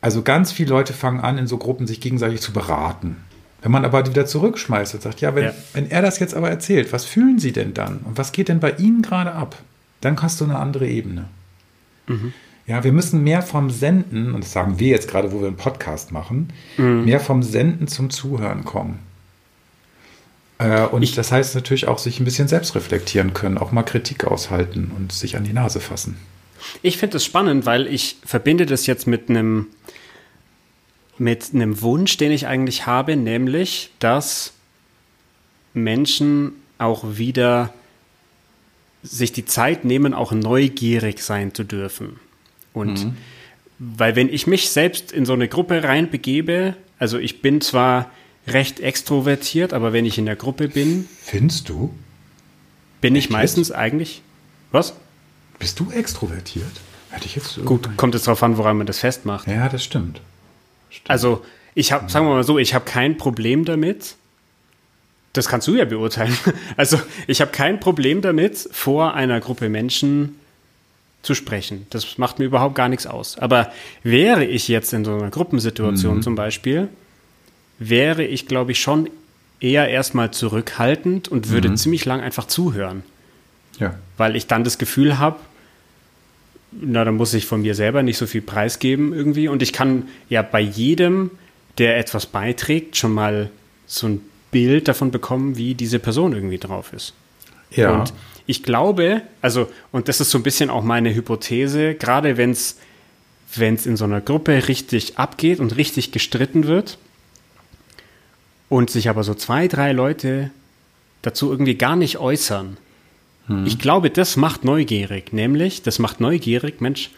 [0.00, 3.16] Also ganz viele Leute fangen an, in so Gruppen sich gegenseitig zu beraten.
[3.62, 5.54] Wenn man aber wieder zurückschmeißt und sagt, ja, wenn, ja.
[5.72, 7.98] wenn er das jetzt aber erzählt, was fühlen Sie denn dann?
[7.98, 9.56] Und was geht denn bei Ihnen gerade ab?
[10.00, 11.26] Dann hast du eine andere Ebene.
[12.06, 12.32] Mhm.
[12.66, 15.56] Ja, wir müssen mehr vom Senden, und das sagen wir jetzt gerade, wo wir einen
[15.56, 17.04] Podcast machen, mhm.
[17.04, 18.98] mehr vom Senden zum Zuhören kommen.
[20.58, 23.82] Äh, und ich, das heißt natürlich auch, sich ein bisschen selbst reflektieren können, auch mal
[23.82, 26.16] Kritik aushalten und sich an die Nase fassen.
[26.82, 29.66] Ich finde es spannend, weil ich verbinde das jetzt mit einem
[31.18, 34.52] mit einem Wunsch, den ich eigentlich habe, nämlich, dass
[35.74, 37.72] Menschen auch wieder
[39.02, 42.18] sich die Zeit nehmen, auch neugierig sein zu dürfen.
[42.72, 43.16] Und mhm.
[43.78, 48.10] weil wenn ich mich selbst in so eine Gruppe reinbegebe, also ich bin zwar
[48.46, 51.08] recht extrovertiert, aber wenn ich in der Gruppe bin.
[51.22, 51.94] Findest du?
[53.00, 53.76] Bin ich meistens jetzt?
[53.76, 54.22] eigentlich.
[54.72, 54.94] Was?
[55.58, 56.66] Bist du extrovertiert?
[57.10, 57.64] Hätte ich jetzt.
[57.64, 59.46] Gut, kommt es darauf an, woran man das festmacht.
[59.46, 60.20] Ja, das stimmt.
[60.96, 61.10] Stimmt.
[61.10, 64.16] Also, ich habe, sagen wir mal so, ich habe kein Problem damit.
[65.32, 66.36] Das kannst du ja beurteilen.
[66.76, 70.36] Also, ich habe kein Problem damit, vor einer Gruppe Menschen
[71.22, 71.86] zu sprechen.
[71.90, 73.36] Das macht mir überhaupt gar nichts aus.
[73.36, 76.22] Aber wäre ich jetzt in so einer Gruppensituation mhm.
[76.22, 76.88] zum Beispiel,
[77.78, 79.10] wäre ich, glaube ich, schon
[79.60, 81.76] eher erstmal zurückhaltend und würde mhm.
[81.76, 83.02] ziemlich lang einfach zuhören.
[83.78, 83.98] Ja.
[84.16, 85.40] Weil ich dann das Gefühl habe,
[86.72, 89.48] na, dann muss ich von mir selber nicht so viel preisgeben irgendwie.
[89.48, 91.30] Und ich kann ja bei jedem,
[91.78, 93.50] der etwas beiträgt, schon mal
[93.86, 97.14] so ein Bild davon bekommen, wie diese Person irgendwie drauf ist.
[97.70, 97.92] Ja.
[97.92, 98.12] Und
[98.46, 102.76] ich glaube, also, und das ist so ein bisschen auch meine Hypothese, gerade wenn es
[103.56, 106.98] in so einer Gruppe richtig abgeht und richtig gestritten wird
[108.68, 110.50] und sich aber so zwei, drei Leute
[111.22, 112.76] dazu irgendwie gar nicht äußern.
[113.46, 113.66] Hm.
[113.66, 117.10] Ich glaube, das macht neugierig, nämlich, das macht neugierig, Mensch,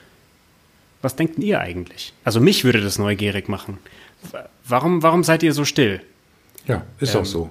[1.00, 2.12] was denkt ihr eigentlich?
[2.24, 3.78] Also mich würde das neugierig machen.
[4.66, 6.00] Warum, warum seid ihr so still?
[6.66, 7.50] Ja, ist ähm, auch so.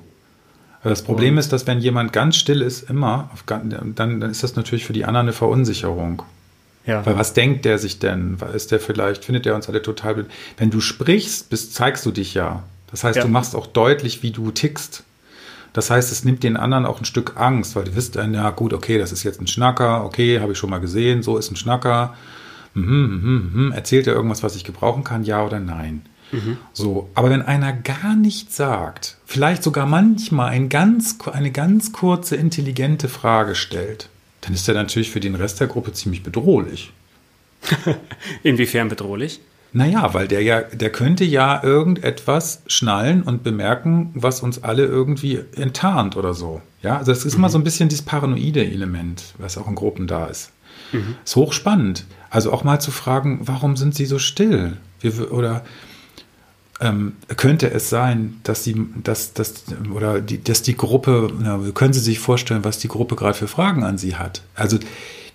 [0.84, 4.86] Das Problem ist, dass wenn jemand ganz still ist, immer, dann, dann ist das natürlich
[4.86, 6.24] für die anderen eine Verunsicherung.
[6.86, 7.06] Ja.
[7.06, 8.38] Weil was denkt der sich denn?
[8.54, 10.28] Ist der vielleicht, findet der uns alle total blöd?
[10.56, 12.64] Wenn du sprichst, bist, zeigst du dich ja.
[12.92, 13.24] Das heißt, ja.
[13.24, 15.04] du machst auch deutlich, wie du tickst.
[15.74, 18.50] Das heißt, es nimmt den anderen auch ein Stück Angst, weil du wisst dann, ja
[18.50, 21.52] gut, okay, das ist jetzt ein Schnacker, okay, habe ich schon mal gesehen, so ist
[21.52, 22.16] ein Schnacker.
[22.74, 23.72] Mhm, mhm, mhm.
[23.72, 26.04] Erzählt er irgendwas, was ich gebrauchen kann, ja oder nein?
[26.32, 26.58] Mhm.
[26.74, 32.36] So, aber wenn einer gar nichts sagt, vielleicht sogar manchmal ein ganz, eine ganz kurze,
[32.36, 34.10] intelligente Frage stellt,
[34.42, 36.92] dann ist er natürlich für den Rest der Gruppe ziemlich bedrohlich.
[38.44, 39.42] Inwiefern bedrohlich?
[39.74, 45.42] Naja, weil der ja, der könnte ja irgendetwas schnallen und bemerken, was uns alle irgendwie
[45.56, 46.62] enttarnt oder so.
[46.82, 47.40] Ja, also es ist mhm.
[47.40, 50.52] immer so ein bisschen dieses paranoide Element, was auch in Gruppen da ist.
[50.92, 51.16] Mhm.
[51.24, 52.06] Ist hochspannend.
[52.30, 54.78] Also auch mal zu fragen, warum sind sie so still?
[55.02, 55.64] Wir, oder
[56.80, 61.94] ähm, könnte es sein, dass sie, dass, dass, oder die, dass die Gruppe, na, können
[61.94, 64.44] Sie sich vorstellen, was die Gruppe gerade für Fragen an Sie hat?
[64.56, 64.78] Also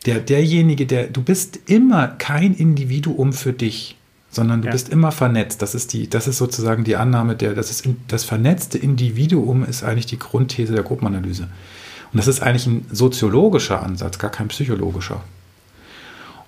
[0.06, 3.96] der, derjenige, der, du bist immer kein Individuum für dich,
[4.32, 4.72] sondern du ja.
[4.72, 5.62] bist immer vernetzt.
[5.62, 9.84] Das ist die, das ist sozusagen die Annahme der, das ist das vernetzte Individuum ist
[9.84, 11.44] eigentlich die Grundthese der Gruppenanalyse.
[11.44, 15.22] Und das ist eigentlich ein soziologischer Ansatz, gar kein psychologischer.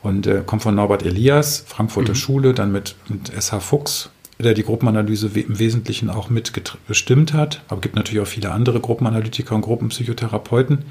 [0.03, 2.17] Und äh, kommt von Norbert Elias, Frankfurter mhm.
[2.17, 3.61] Schule, dann mit, mit S.H.
[3.61, 6.53] Fuchs der die Gruppenanalyse im Wesentlichen auch mit
[6.87, 7.63] bestimmt hat.
[7.69, 10.85] Aber es gibt natürlich auch viele andere Gruppenanalytiker und Gruppenpsychotherapeuten.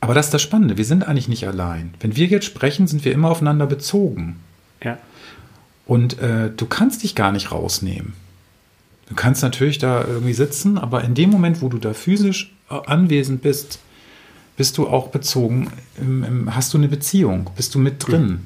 [0.00, 0.76] Aber das ist das Spannende.
[0.76, 1.94] Wir sind eigentlich nicht allein.
[2.00, 4.40] Wenn wir jetzt sprechen, sind wir immer aufeinander bezogen.
[4.82, 4.98] Ja.
[5.86, 8.12] Und äh, du kannst dich gar nicht rausnehmen.
[9.08, 12.74] Du kannst natürlich da irgendwie sitzen, aber in dem Moment, wo du da physisch äh,
[12.86, 13.78] anwesend bist,
[14.56, 15.70] bist du auch bezogen,
[16.00, 18.26] im, im, hast du eine Beziehung, bist du mit drin.
[18.26, 18.40] Mhm.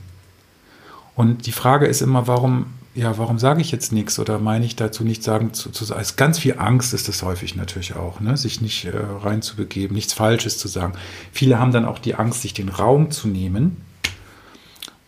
[1.14, 4.76] Und die Frage ist immer, warum, ja, warum sage ich jetzt nichts oder meine ich
[4.76, 6.04] dazu nicht sagen zu, zu sagen?
[6.16, 8.36] Ganz viel Angst ist das häufig natürlich auch, ne?
[8.36, 10.92] sich nicht äh, reinzubegeben, nichts Falsches zu sagen.
[11.32, 13.78] Viele haben dann auch die Angst, sich den Raum zu nehmen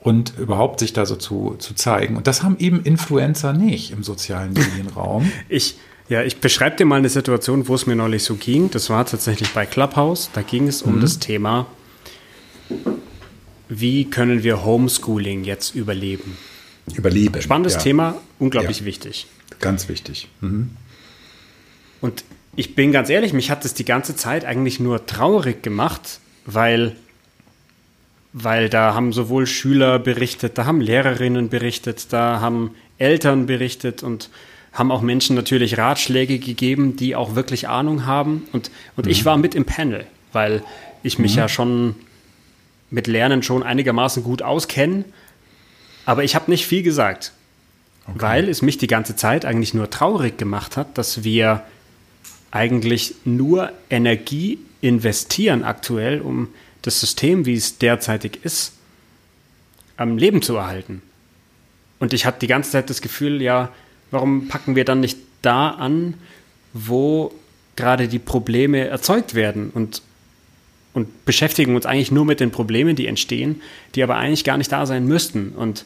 [0.03, 2.17] und überhaupt sich da so zu, zu zeigen.
[2.17, 5.31] Und das haben eben Influencer nicht im sozialen Medienraum.
[5.49, 5.77] ich,
[6.09, 8.71] ja, ich beschreibe dir mal eine Situation, wo es mir neulich so ging.
[8.71, 10.31] Das war tatsächlich bei Clubhouse.
[10.33, 11.01] Da ging es um mhm.
[11.01, 11.67] das Thema,
[13.69, 16.37] wie können wir Homeschooling jetzt überleben?
[16.95, 17.41] Überleben.
[17.41, 17.81] Spannendes ja.
[17.81, 18.87] Thema, unglaublich ja.
[18.87, 19.27] wichtig.
[19.61, 20.29] Ganz wichtig.
[20.41, 20.71] Mhm.
[22.01, 22.25] Und
[22.57, 26.97] ich bin ganz ehrlich, mich hat das die ganze Zeit eigentlich nur traurig gemacht, weil
[28.33, 34.31] weil da haben sowohl Schüler berichtet, da haben Lehrerinnen berichtet, da haben Eltern berichtet und
[34.73, 38.45] haben auch Menschen natürlich Ratschläge gegeben, die auch wirklich Ahnung haben.
[38.53, 39.11] Und, und mhm.
[39.11, 40.63] ich war mit im Panel, weil
[41.03, 41.39] ich mich mhm.
[41.39, 41.95] ja schon
[42.91, 45.05] mit Lernen schon einigermaßen gut auskenne.
[46.07, 47.33] Aber ich habe nicht viel gesagt,
[48.07, 48.17] okay.
[48.19, 51.63] weil es mich die ganze Zeit eigentlich nur traurig gemacht hat, dass wir
[52.51, 56.49] eigentlich nur Energie investieren aktuell, um
[56.83, 58.73] das System, wie es derzeitig ist,
[59.97, 61.03] am Leben zu erhalten.
[61.99, 63.71] Und ich hatte die ganze Zeit das Gefühl, ja,
[64.11, 66.15] warum packen wir dann nicht da an,
[66.73, 67.33] wo
[67.77, 70.03] gerade die Probleme erzeugt werden und,
[70.93, 73.61] und beschäftigen uns eigentlich nur mit den Problemen, die entstehen,
[73.95, 75.51] die aber eigentlich gar nicht da sein müssten.
[75.51, 75.85] Und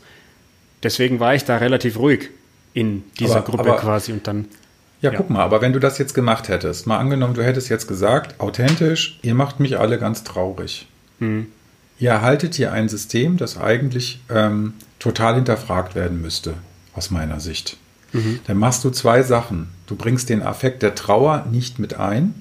[0.83, 2.31] deswegen war ich da relativ ruhig
[2.75, 4.47] in dieser aber, Gruppe aber, quasi und dann.
[5.01, 7.69] Ja, ja, guck mal, aber wenn du das jetzt gemacht hättest, mal angenommen, du hättest
[7.69, 10.89] jetzt gesagt, authentisch, ihr macht mich alle ganz traurig.
[11.19, 11.49] Mhm.
[11.99, 16.55] Ihr erhaltet hier ein System, das eigentlich ähm, total hinterfragt werden müsste,
[16.95, 17.77] aus meiner Sicht.
[18.13, 18.41] Mhm.
[18.47, 19.69] Dann machst du zwei Sachen.
[19.87, 22.35] Du bringst den Affekt der Trauer nicht mit ein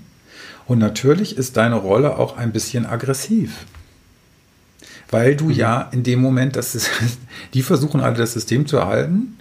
[0.65, 3.65] und natürlich ist deine Rolle auch ein bisschen aggressiv.
[5.11, 5.51] Weil du mhm.
[5.51, 6.89] ja in dem Moment, das ist,
[7.53, 9.37] die versuchen alle das System zu erhalten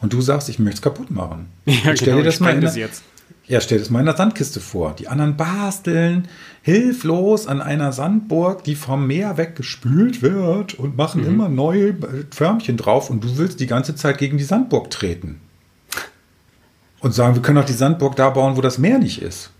[0.00, 1.46] und du sagst, ich möchte es kaputt machen.
[1.66, 3.02] Ja, ich stell genau, dir das mal in, jetzt.
[3.46, 4.94] Ja, stell es mal in der Sandkiste vor.
[4.94, 6.28] Die anderen basteln
[6.62, 11.28] hilflos an einer Sandburg, die vom Meer weggespült wird und machen mhm.
[11.28, 11.96] immer neue
[12.30, 15.40] Förmchen drauf und du willst die ganze Zeit gegen die Sandburg treten.
[17.00, 19.50] Und sagen, wir können auch die Sandburg da bauen, wo das Meer nicht ist.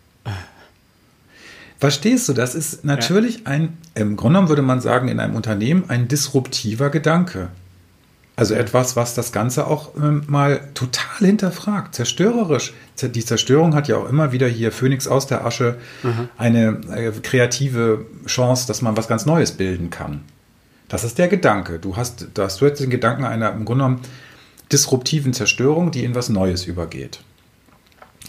[1.79, 3.47] Verstehst du, das ist natürlich ja.
[3.47, 7.51] ein, im Grunde genommen würde man sagen, in einem Unternehmen ein disruptiver Gedanke.
[8.39, 12.73] Also etwas, was das Ganze auch ähm, mal total hinterfragt, zerstörerisch.
[13.03, 16.29] Die Zerstörung hat ja auch immer wieder hier Phönix aus der Asche mhm.
[16.37, 20.21] eine äh, kreative Chance, dass man was ganz Neues bilden kann.
[20.87, 21.81] Das ist der Gedanke.
[21.81, 24.03] Du hast, du hast jetzt den Gedanken einer im Grunde genommen
[24.71, 27.19] disruptiven Zerstörung, die in was Neues übergeht.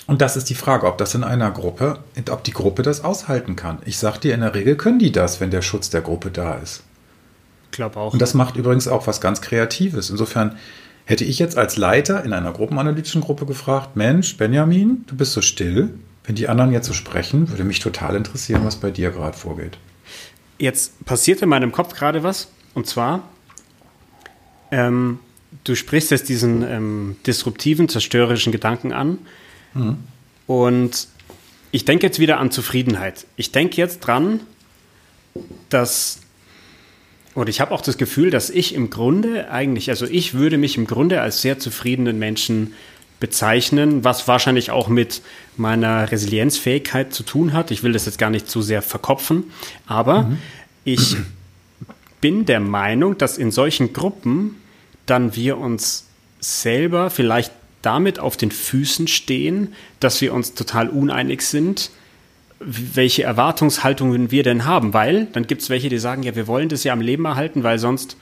[0.08, 2.00] Und das ist die Frage, ob das in einer Gruppe,
[2.32, 3.78] ob die Gruppe das aushalten kann.
[3.86, 6.56] Ich sag dir, in der Regel können die das, wenn der Schutz der Gruppe da
[6.56, 6.82] ist
[7.72, 8.14] glaube auch.
[8.14, 10.10] Und das macht übrigens auch was ganz Kreatives.
[10.10, 10.58] Insofern
[11.06, 15.42] hätte ich jetzt als Leiter in einer gruppenanalytischen Gruppe gefragt, Mensch, Benjamin, du bist so
[15.42, 15.90] still.
[16.24, 19.78] Wenn die anderen jetzt so sprechen, würde mich total interessieren, was bei dir gerade vorgeht.
[20.60, 22.50] Jetzt passiert in meinem Kopf gerade was.
[22.76, 23.24] Und zwar,
[24.70, 25.20] ähm,
[25.64, 29.18] du sprichst jetzt diesen ähm, disruptiven, zerstörerischen Gedanken an.
[29.74, 29.98] Mhm.
[30.46, 31.08] Und
[31.72, 33.26] ich denke jetzt wieder an Zufriedenheit.
[33.36, 34.42] Ich denke jetzt dran,
[35.70, 36.19] dass
[37.36, 40.78] und ich habe auch das Gefühl, dass ich im Grunde eigentlich, also ich würde mich
[40.78, 42.74] im Grunde als sehr zufriedenen Menschen
[43.20, 45.22] bezeichnen, was wahrscheinlich auch mit
[45.58, 47.72] meiner Resilienzfähigkeit zu tun hat.
[47.72, 49.52] Ich will das jetzt gar nicht zu sehr verkopfen,
[49.86, 50.38] aber mhm.
[50.86, 51.18] ich
[52.22, 54.56] bin der Meinung, dass in solchen Gruppen
[55.06, 56.06] dann wir uns
[56.40, 61.92] selber vielleicht damit auf den Füßen stehen, dass wir uns total uneinig sind
[62.60, 66.70] welche Erwartungshaltungen wir denn haben, weil dann gibt es welche, die sagen, ja, wir wollen
[66.70, 68.18] das ja am Leben erhalten, weil sonst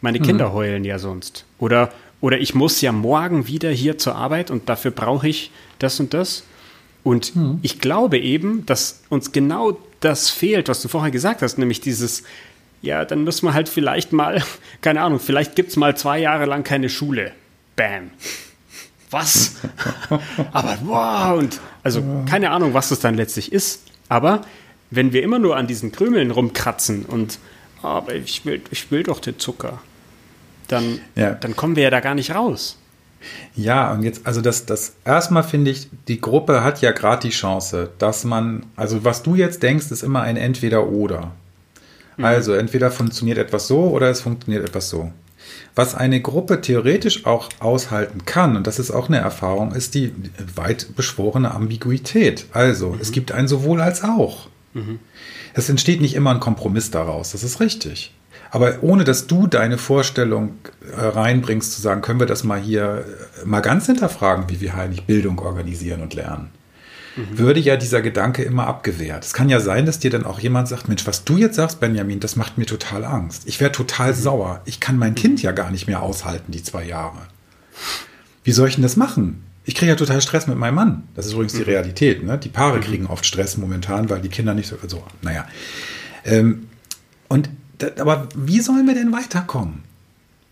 [0.00, 0.24] meine mhm.
[0.24, 1.44] Kinder heulen ja sonst.
[1.58, 5.98] Oder, oder ich muss ja morgen wieder hier zur Arbeit und dafür brauche ich das
[5.98, 6.44] und das.
[7.02, 7.58] Und mhm.
[7.62, 12.22] ich glaube eben, dass uns genau das fehlt, was du vorher gesagt hast, nämlich dieses,
[12.82, 14.42] ja, dann müssen wir halt vielleicht mal,
[14.80, 17.32] keine Ahnung, vielleicht gibt es mal zwei Jahre lang keine Schule.
[17.74, 18.10] Bam
[19.12, 19.56] was?
[20.52, 23.82] aber wow, und also keine Ahnung, was das dann letztlich ist.
[24.08, 24.42] Aber
[24.90, 27.38] wenn wir immer nur an diesen Krümeln rumkratzen und
[27.82, 29.80] oh, aber ich will, ich will doch den Zucker,
[30.68, 31.32] dann, ja.
[31.32, 32.78] dann kommen wir ja da gar nicht raus.
[33.54, 37.34] Ja, und jetzt, also das, das erstmal finde ich, die Gruppe hat ja gerade die
[37.34, 41.32] Chance, dass man, also was du jetzt denkst, ist immer ein Entweder-Oder.
[42.16, 42.24] Mhm.
[42.24, 45.12] Also entweder funktioniert etwas so oder es funktioniert etwas so.
[45.74, 50.12] Was eine Gruppe theoretisch auch aushalten kann, und das ist auch eine Erfahrung, ist die
[50.54, 52.46] weit beschworene Ambiguität.
[52.52, 52.98] Also, mhm.
[53.00, 54.48] es gibt ein sowohl als auch.
[54.74, 54.98] Mhm.
[55.54, 58.14] Es entsteht nicht immer ein Kompromiss daraus, das ist richtig.
[58.50, 60.54] Aber ohne dass du deine Vorstellung
[60.94, 63.04] äh, reinbringst, zu sagen, können wir das mal hier
[63.42, 66.50] äh, mal ganz hinterfragen, wie wir eigentlich Bildung organisieren und lernen
[67.16, 67.38] mhm.
[67.38, 69.24] würde ja dieser Gedanke immer abgewehrt.
[69.24, 71.80] Es kann ja sein, dass dir dann auch jemand sagt, Mensch, was du jetzt sagst,
[71.80, 73.42] Benjamin, das macht mir total Angst.
[73.46, 74.16] Ich wäre total mhm.
[74.16, 74.60] sauer.
[74.64, 77.18] Ich kann mein Kind ja gar nicht mehr aushalten, die zwei Jahre.
[78.44, 79.44] Wie soll ich denn das machen?
[79.64, 81.02] Ich kriege ja total Stress mit meinem Mann.
[81.14, 81.66] Das ist übrigens die mhm.
[81.66, 82.24] Realität.
[82.24, 82.38] Ne?
[82.38, 82.82] Die Paare mhm.
[82.82, 84.76] kriegen oft Stress momentan, weil die Kinder nicht so.
[84.86, 85.46] so naja.
[86.24, 86.68] Ähm,
[87.28, 87.48] und
[87.98, 89.82] aber wie sollen wir denn weiterkommen?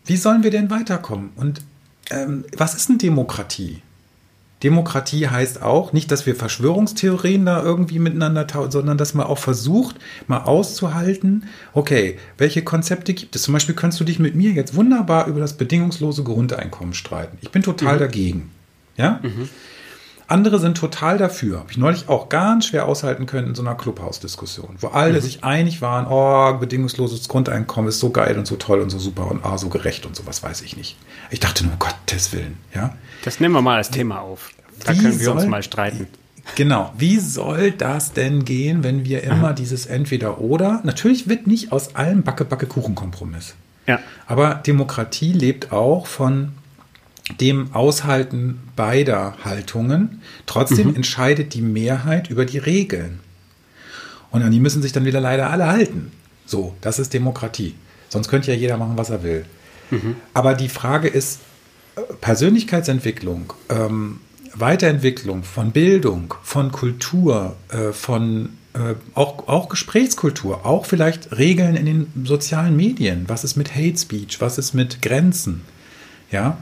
[0.04, 1.30] Wie sollen wir denn weiterkommen?
[1.36, 1.62] Und
[2.10, 3.82] ähm, was ist eine Demokratie?
[4.62, 9.38] Demokratie heißt auch nicht, dass wir Verschwörungstheorien da irgendwie miteinander tauschen, sondern dass man auch
[9.38, 9.96] versucht,
[10.26, 13.42] mal auszuhalten, okay, welche Konzepte gibt es?
[13.42, 17.38] Zum Beispiel kannst du dich mit mir jetzt wunderbar über das bedingungslose Grundeinkommen streiten.
[17.40, 18.00] Ich bin total mhm.
[18.00, 18.50] dagegen.
[18.96, 19.20] Ja?
[19.22, 19.48] Mhm.
[20.30, 21.58] Andere sind total dafür.
[21.58, 25.20] Habe ich neulich auch ganz schwer aushalten können in so einer Clubhouse-Diskussion, wo alle mhm.
[25.22, 29.28] sich einig waren, oh, bedingungsloses Grundeinkommen ist so geil und so toll und so super
[29.28, 30.96] und ah, so gerecht und sowas weiß ich nicht.
[31.30, 32.94] Ich dachte nur, um Gottes Willen, ja.
[33.24, 34.52] Das nehmen wir mal als Thema auf.
[34.84, 36.06] Da Wie können wir soll, uns mal streiten.
[36.54, 36.92] Genau.
[36.96, 39.52] Wie soll das denn gehen, wenn wir immer Aha.
[39.52, 40.80] dieses Entweder-Oder?
[40.84, 43.54] Natürlich wird nicht aus allem Backe-Backe-Kuchen-Kompromiss.
[43.86, 43.98] Ja.
[44.26, 46.52] Aber Demokratie lebt auch von
[47.38, 50.22] dem Aushalten beider Haltungen.
[50.46, 50.96] Trotzdem mhm.
[50.96, 53.20] entscheidet die Mehrheit über die Regeln.
[54.30, 56.12] Und an die müssen sich dann wieder leider alle halten.
[56.46, 57.74] So, das ist Demokratie.
[58.08, 59.44] Sonst könnte ja jeder machen, was er will.
[59.90, 60.16] Mhm.
[60.34, 61.40] Aber die Frage ist,
[61.96, 64.20] äh, Persönlichkeitsentwicklung, ähm,
[64.54, 71.86] Weiterentwicklung von Bildung, von Kultur, äh, von äh, auch, auch Gesprächskultur, auch vielleicht Regeln in
[71.86, 73.24] den sozialen Medien.
[73.26, 74.40] Was ist mit Hate Speech?
[74.40, 75.62] Was ist mit Grenzen?
[76.30, 76.58] Ja,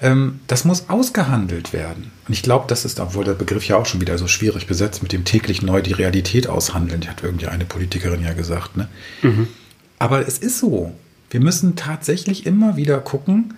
[0.00, 2.10] das muss ausgehandelt werden.
[2.26, 5.02] Und ich glaube, das ist, obwohl der Begriff ja auch schon wieder so schwierig besetzt,
[5.02, 8.76] mit dem täglich neu die Realität aushandeln, hat irgendwie eine Politikerin ja gesagt.
[8.76, 8.88] Ne?
[9.22, 9.48] Mhm.
[9.98, 10.92] Aber es ist so.
[11.30, 13.54] Wir müssen tatsächlich immer wieder gucken,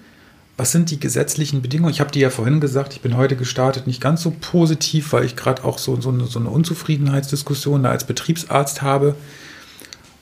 [0.57, 1.93] was sind die gesetzlichen Bedingungen?
[1.93, 5.25] Ich habe dir ja vorhin gesagt, ich bin heute gestartet, nicht ganz so positiv, weil
[5.25, 9.17] ich gerade auch so, so, eine, so eine Unzufriedenheitsdiskussion da als Betriebsarzt habe,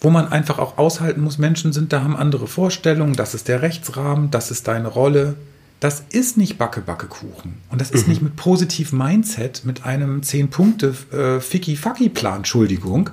[0.00, 3.62] wo man einfach auch aushalten muss, Menschen sind da, haben andere Vorstellungen, das ist der
[3.62, 5.36] Rechtsrahmen, das ist deine Rolle,
[5.80, 7.54] das ist nicht Backe-Backe-Kuchen.
[7.70, 8.12] Und das ist mhm.
[8.12, 13.10] nicht mit positivem Mindset, mit einem 10-Punkte-Ficky-Fucky-Plan, äh, Entschuldigung,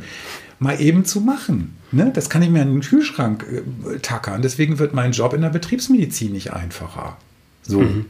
[0.59, 1.75] mal eben zu machen.
[1.91, 2.11] Ne?
[2.13, 3.63] Das kann ich mir in den Kühlschrank äh,
[3.99, 4.41] tackern.
[4.41, 7.17] Deswegen wird mein Job in der Betriebsmedizin nicht einfacher.
[7.63, 7.81] So.
[7.81, 8.05] Mhm.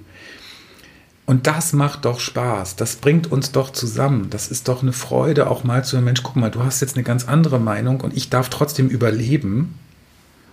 [1.25, 2.75] Und das macht doch Spaß.
[2.75, 4.29] Das bringt uns doch zusammen.
[4.29, 6.95] Das ist doch eine Freude, auch mal zu einem Mensch, guck mal, du hast jetzt
[6.95, 9.75] eine ganz andere Meinung und ich darf trotzdem überleben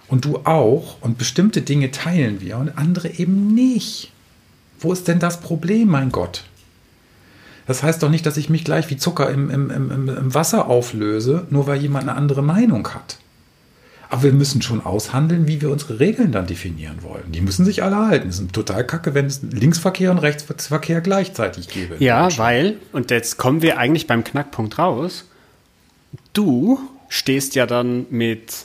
[0.08, 4.10] und du auch und bestimmte Dinge teilen wir und andere eben nicht.
[4.80, 6.44] Wo ist denn das Problem, mein Gott?
[7.66, 10.68] Das heißt doch nicht, dass ich mich gleich wie Zucker im, im, im, im Wasser
[10.68, 13.18] auflöse, nur weil jemand eine andere Meinung hat.
[14.10, 17.30] Aber wir müssen schon aushandeln, wie wir unsere Regeln dann definieren wollen.
[17.30, 18.30] Die müssen sich alle halten.
[18.30, 21.96] Es ist total kacke, wenn es Linksverkehr und Rechtsverkehr gleichzeitig gäbe.
[21.98, 25.26] Ja, weil, und jetzt kommen wir eigentlich beim Knackpunkt raus,
[26.32, 26.78] du
[27.10, 28.64] stehst ja dann mit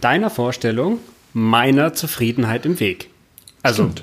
[0.00, 0.98] deiner Vorstellung
[1.32, 3.08] meiner Zufriedenheit im Weg.
[3.62, 4.02] Also, Stimmt.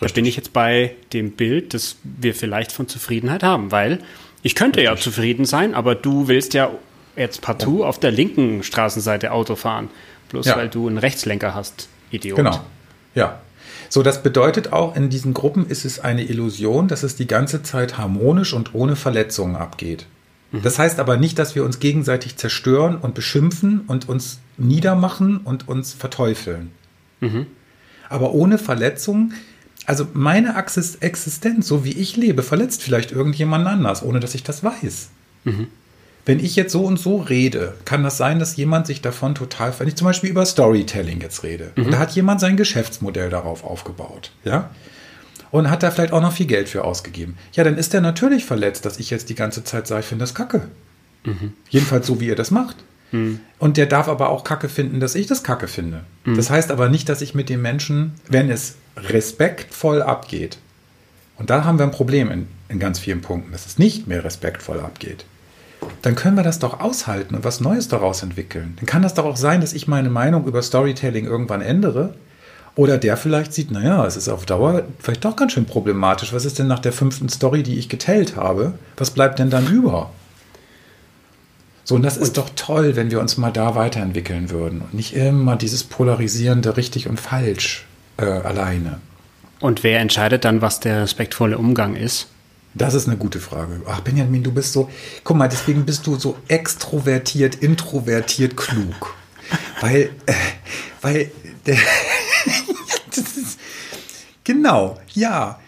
[0.00, 4.00] da bin ich jetzt bei dem Bild, das wir vielleicht von Zufriedenheit haben, weil
[4.42, 4.96] ich könnte Richtig.
[4.96, 6.70] ja zufrieden sein, aber du willst ja
[7.16, 9.88] jetzt partout auf der linken Straßenseite Auto fahren,
[10.28, 10.56] bloß ja.
[10.56, 12.36] weil du einen Rechtslenker hast, Idiot.
[12.36, 12.60] Genau.
[13.14, 13.40] Ja.
[13.88, 17.62] So, das bedeutet auch, in diesen Gruppen ist es eine Illusion, dass es die ganze
[17.62, 20.06] Zeit harmonisch und ohne Verletzungen abgeht.
[20.52, 20.62] Mhm.
[20.62, 25.68] Das heißt aber nicht, dass wir uns gegenseitig zerstören und beschimpfen und uns niedermachen und
[25.68, 26.70] uns verteufeln.
[27.20, 27.46] Mhm.
[28.08, 29.32] Aber ohne Verletzung,
[29.86, 34.62] also meine Existenz, so wie ich lebe, verletzt vielleicht irgendjemand anders, ohne dass ich das
[34.62, 35.10] weiß.
[35.44, 35.68] Mhm.
[36.24, 39.72] Wenn ich jetzt so und so rede, kann das sein, dass jemand sich davon total,
[39.78, 41.92] wenn ich zum Beispiel über Storytelling jetzt rede, mhm.
[41.92, 44.70] da hat jemand sein Geschäftsmodell darauf aufgebaut, ja,
[45.50, 47.36] und hat da vielleicht auch noch viel Geld für ausgegeben.
[47.52, 50.22] Ja, dann ist er natürlich verletzt, dass ich jetzt die ganze Zeit sage, ich finde
[50.22, 50.68] das kacke.
[51.24, 51.52] Mhm.
[51.68, 52.76] Jedenfalls so, wie ihr das macht.
[53.12, 53.40] Mhm.
[53.58, 56.04] Und der darf aber auch Kacke finden, dass ich das Kacke finde.
[56.24, 56.36] Mhm.
[56.36, 60.58] Das heißt aber nicht, dass ich mit dem Menschen, wenn es respektvoll abgeht,
[61.38, 64.24] und da haben wir ein Problem in, in ganz vielen Punkten, dass es nicht mehr
[64.24, 65.26] respektvoll abgeht,
[66.02, 68.74] dann können wir das doch aushalten und was Neues daraus entwickeln.
[68.76, 72.14] Dann kann das doch auch sein, dass ich meine Meinung über Storytelling irgendwann ändere.
[72.76, 76.32] Oder der vielleicht sieht, naja, es ist auf Dauer vielleicht doch ganz schön problematisch.
[76.32, 78.74] Was ist denn nach der fünften Story, die ich geteilt habe?
[78.98, 80.10] Was bleibt denn dann über?
[81.84, 85.14] So, und das ist doch toll, wenn wir uns mal da weiterentwickeln würden und nicht
[85.14, 87.86] immer dieses polarisierende richtig und falsch.
[88.18, 89.00] äh, alleine.
[89.60, 92.28] Und wer entscheidet dann, was der respektvolle Umgang ist?
[92.74, 93.80] Das ist eine gute Frage.
[93.86, 94.90] Ach, Benjamin, du bist so,
[95.24, 99.14] guck mal, deswegen bist du so extrovertiert, introvertiert klug.
[99.80, 100.32] weil, äh,
[101.00, 101.30] weil,
[101.64, 101.78] der,
[104.44, 105.58] genau, ja,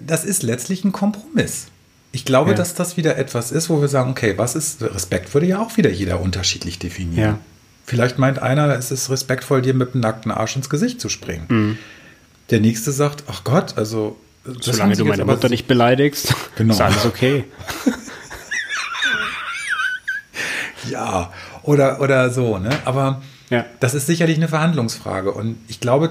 [0.00, 1.66] das ist letztlich ein Kompromiss.
[2.12, 2.56] Ich glaube, ja.
[2.56, 5.78] dass das wieder etwas ist, wo wir sagen, okay, was ist, Respekt würde ja auch
[5.78, 7.18] wieder jeder unterschiedlich definieren.
[7.18, 7.38] Ja.
[7.86, 11.46] Vielleicht meint einer, es ist respektvoll, dir mit dem nackten Arsch ins Gesicht zu springen.
[11.48, 11.78] Mhm.
[12.50, 14.18] Der nächste sagt, ach Gott, also
[14.60, 16.74] Solange du meine Mutter nicht beleidigst, genau.
[16.74, 17.44] ist alles okay.
[20.90, 22.70] ja, oder, oder so, ne?
[22.84, 23.22] Aber
[23.52, 23.66] ja.
[23.80, 25.30] das ist sicherlich eine Verhandlungsfrage.
[25.30, 26.08] Und ich glaube,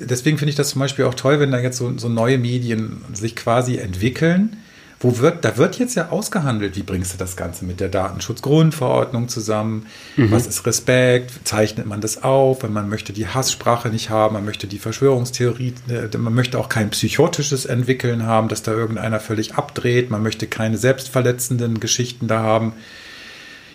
[0.00, 3.02] deswegen finde ich das zum Beispiel auch toll, wenn da jetzt so, so neue Medien
[3.14, 4.56] sich quasi entwickeln,
[5.02, 9.28] wo wird, da wird jetzt ja ausgehandelt, wie bringst du das Ganze mit der Datenschutzgrundverordnung
[9.28, 9.86] zusammen?
[10.16, 10.30] Mhm.
[10.30, 11.32] Was ist Respekt?
[11.44, 12.62] Zeichnet man das auf?
[12.62, 16.68] Wenn man möchte die Hasssprache nicht haben, man möchte die Verschwörungstheorie, äh, man möchte auch
[16.68, 22.40] kein psychotisches Entwickeln haben, dass da irgendeiner völlig abdreht, man möchte keine selbstverletzenden Geschichten da
[22.40, 22.74] haben.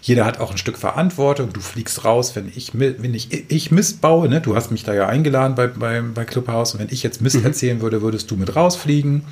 [0.05, 1.51] Jeder hat auch ein Stück Verantwortung.
[1.51, 4.29] Du fliegst raus, wenn ich, wenn ich, ich Mist baue.
[4.29, 4.39] Ne?
[4.39, 6.75] Du hast mich da ja eingeladen bei, bei, bei Clubhouse.
[6.75, 7.45] Und wenn ich jetzt Mist mhm.
[7.45, 9.23] erzählen würde, würdest du mit rausfliegen.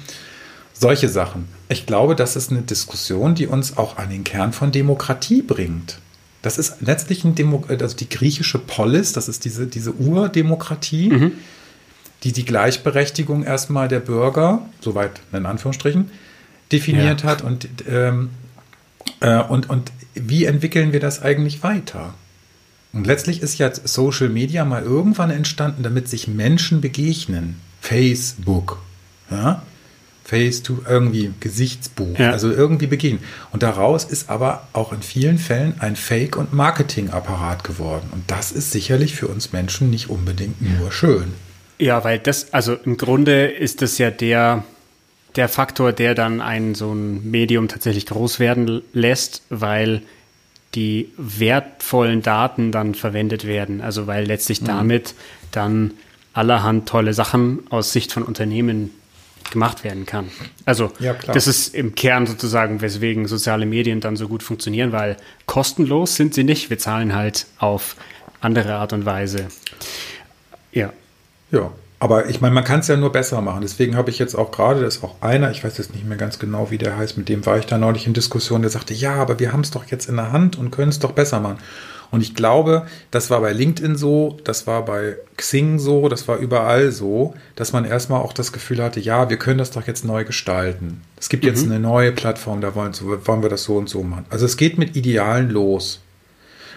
[0.74, 1.48] Solche Sachen.
[1.70, 6.00] Ich glaube, das ist eine Diskussion, die uns auch an den Kern von Demokratie bringt.
[6.42, 11.32] Das ist letztlich ein Demo also die griechische Polis, das ist diese, diese Urdemokratie, mhm.
[12.24, 16.10] die die Gleichberechtigung erstmal der Bürger, soweit in Anführungsstrichen,
[16.72, 17.30] definiert ja.
[17.30, 17.44] hat.
[17.44, 18.32] Und, ähm,
[19.20, 22.14] äh, und, und wie entwickeln wir das eigentlich weiter?
[22.94, 27.60] Und letztlich ist ja Social Media mal irgendwann entstanden, damit sich Menschen begegnen.
[27.82, 28.82] Facebook.
[29.32, 29.64] Ja?
[30.24, 32.32] Face to irgendwie Gesichtsbuch, ja.
[32.32, 33.20] also irgendwie begehen.
[33.52, 38.08] Und daraus ist aber auch in vielen Fällen ein Fake- und Marketingapparat geworden.
[38.12, 41.34] Und das ist sicherlich für uns Menschen nicht unbedingt nur schön.
[41.78, 44.64] Ja, weil das, also im Grunde ist das ja der,
[45.36, 50.02] der Faktor, der dann ein so ein Medium tatsächlich groß werden lässt, weil
[50.76, 53.82] die wertvollen Daten dann verwendet werden.
[53.82, 54.66] Also weil letztlich mhm.
[54.66, 55.14] damit
[55.52, 55.94] dann
[56.34, 58.92] allerhand tolle Sachen aus Sicht von Unternehmen
[59.52, 60.30] gemacht werden kann.
[60.66, 65.18] Also ja, das ist im Kern sozusagen, weswegen soziale Medien dann so gut funktionieren, weil
[65.46, 66.70] kostenlos sind sie nicht.
[66.70, 67.96] Wir zahlen halt auf
[68.42, 69.48] andere Art und Weise.
[70.72, 70.92] Ja.
[71.52, 73.62] Ja, aber ich meine, man kann es ja nur besser machen.
[73.62, 76.18] Deswegen habe ich jetzt auch gerade, das ist auch einer, ich weiß jetzt nicht mehr
[76.18, 78.94] ganz genau, wie der heißt, mit dem war ich da neulich in Diskussion, der sagte,
[78.94, 81.40] ja, aber wir haben es doch jetzt in der Hand und können es doch besser
[81.40, 81.60] machen.
[82.14, 86.38] Und ich glaube, das war bei LinkedIn so, das war bei Xing so, das war
[86.38, 90.06] überall so, dass man erstmal auch das Gefühl hatte, ja, wir können das doch jetzt
[90.06, 91.02] neu gestalten.
[91.20, 91.50] Es gibt mhm.
[91.50, 94.28] jetzt eine neue Plattform, da wollen, wollen wir das so und so machen.
[94.30, 96.03] Also es geht mit Idealen los.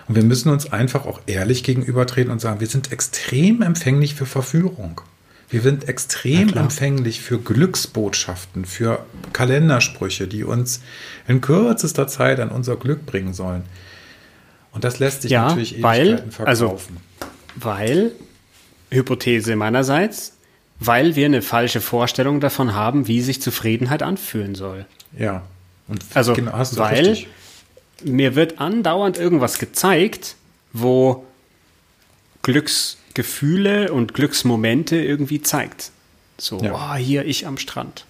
[0.08, 4.26] Und wir müssen uns einfach auch ehrlich gegenübertreten und sagen, wir sind extrem empfänglich für
[4.26, 5.00] Verführung.
[5.48, 10.80] Wir sind extrem empfänglich für Glücksbotschaften, für Kalendersprüche, die uns
[11.28, 13.62] in kürzester Zeit an unser Glück bringen sollen.
[14.72, 16.96] Und das lässt sich ja, natürlich weil, also, verkaufen.
[16.96, 18.12] Also, weil,
[18.90, 20.34] Hypothese meinerseits,
[20.80, 24.84] weil wir eine falsche Vorstellung davon haben, wie sich Zufriedenheit anfühlen soll.
[25.16, 25.42] Ja.
[25.88, 27.28] Und also, genau, weil richtig.
[28.04, 30.36] Mir wird andauernd irgendwas gezeigt,
[30.72, 31.24] wo
[32.42, 35.90] Glücksgefühle und Glücksmomente irgendwie zeigt.
[36.38, 36.74] So, ja.
[36.74, 38.04] oh, hier ich am Strand.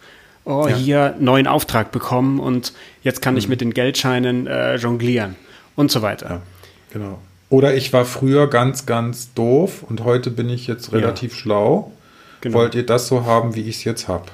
[0.45, 0.77] Oh, ja.
[0.77, 2.73] hier neuen Auftrag bekommen und
[3.03, 3.39] jetzt kann mhm.
[3.39, 5.37] ich mit den Geldscheinen äh, jonglieren
[5.75, 6.29] und so weiter.
[6.29, 6.43] Ja.
[6.93, 7.19] Genau.
[7.49, 11.93] Oder ich war früher ganz, ganz doof und heute bin ich jetzt relativ schlau.
[12.41, 12.59] Genau.
[12.59, 14.27] Wollt ihr das so haben, wie ich es jetzt habe?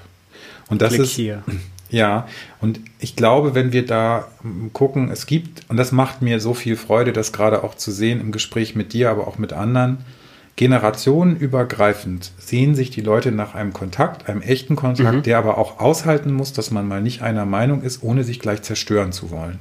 [0.68, 1.42] Und das Klick ist hier.
[1.93, 2.26] Ja,
[2.62, 4.26] und ich glaube, wenn wir da
[4.72, 8.18] gucken, es gibt, und das macht mir so viel Freude, das gerade auch zu sehen
[8.18, 9.99] im Gespräch mit dir, aber auch mit anderen,
[10.57, 15.22] generationenübergreifend sehen sich die Leute nach einem Kontakt, einem echten Kontakt, mhm.
[15.22, 18.62] der aber auch aushalten muss, dass man mal nicht einer Meinung ist, ohne sich gleich
[18.62, 19.59] zerstören zu wollen.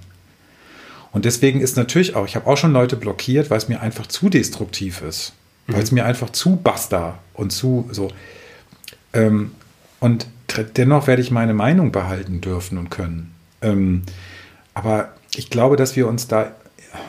[1.11, 4.07] Und deswegen ist natürlich auch, ich habe auch schon Leute blockiert, weil es mir einfach
[4.07, 5.33] zu destruktiv ist.
[5.67, 5.73] Mhm.
[5.73, 8.09] Weil es mir einfach zu basta und zu so.
[9.11, 9.51] Ähm,
[9.99, 10.27] und
[10.57, 13.33] dennoch werde ich meine Meinung behalten dürfen und können.
[13.61, 14.03] Ähm,
[14.73, 16.51] aber ich glaube, dass wir uns da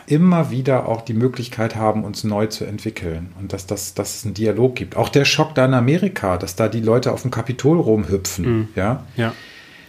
[0.06, 4.24] immer wieder auch die Möglichkeit haben, uns neu zu entwickeln und dass, das, dass es
[4.24, 4.96] einen Dialog gibt.
[4.96, 8.68] Auch der Schock da in Amerika, dass da die Leute auf dem Kapitol rumhüpfen, mhm.
[8.76, 9.04] ja?
[9.16, 9.32] ja,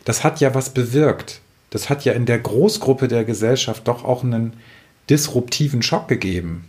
[0.06, 1.41] das hat ja was bewirkt
[1.74, 4.54] das hat ja in der Großgruppe der Gesellschaft doch auch einen
[5.10, 6.66] disruptiven Schock gegeben.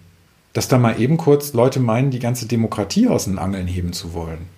[0.54, 4.14] Dass da mal eben kurz Leute meinen, die ganze Demokratie aus den Angeln heben zu
[4.14, 4.48] wollen.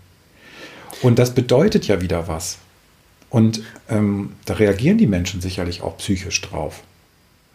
[1.02, 2.58] Und das bedeutet ja wieder was.
[3.30, 6.82] Und ähm, da reagieren die Menschen sicherlich auch psychisch drauf.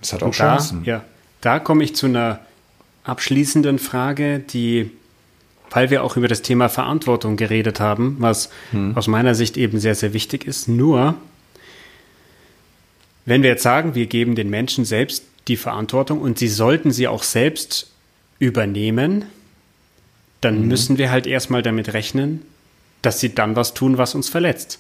[0.02, 0.84] Das hat auch Chancen.
[0.84, 1.04] ja,
[1.42, 2.40] da komme ich zu einer
[3.04, 4.92] abschließenden Frage, die
[5.72, 8.96] weil wir auch über das Thema Verantwortung geredet haben, was hm.
[8.98, 10.68] aus meiner Sicht eben sehr, sehr wichtig ist.
[10.68, 11.16] Nur,
[13.26, 17.08] wenn wir jetzt sagen, wir geben den Menschen selbst die Verantwortung und sie sollten sie
[17.08, 17.90] auch selbst
[18.38, 19.26] übernehmen,
[20.42, 20.68] dann mhm.
[20.68, 22.42] müssen wir halt erstmal damit rechnen,
[23.02, 24.80] dass sie dann was tun, was uns verletzt.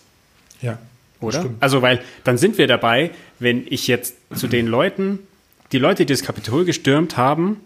[0.61, 0.78] Ja.
[1.19, 1.41] Oder?
[1.41, 1.61] Stimmt.
[1.61, 5.19] Also, weil dann sind wir dabei, wenn ich jetzt zu den Leuten,
[5.72, 7.57] die Leute, die das Kapitol gestürmt haben,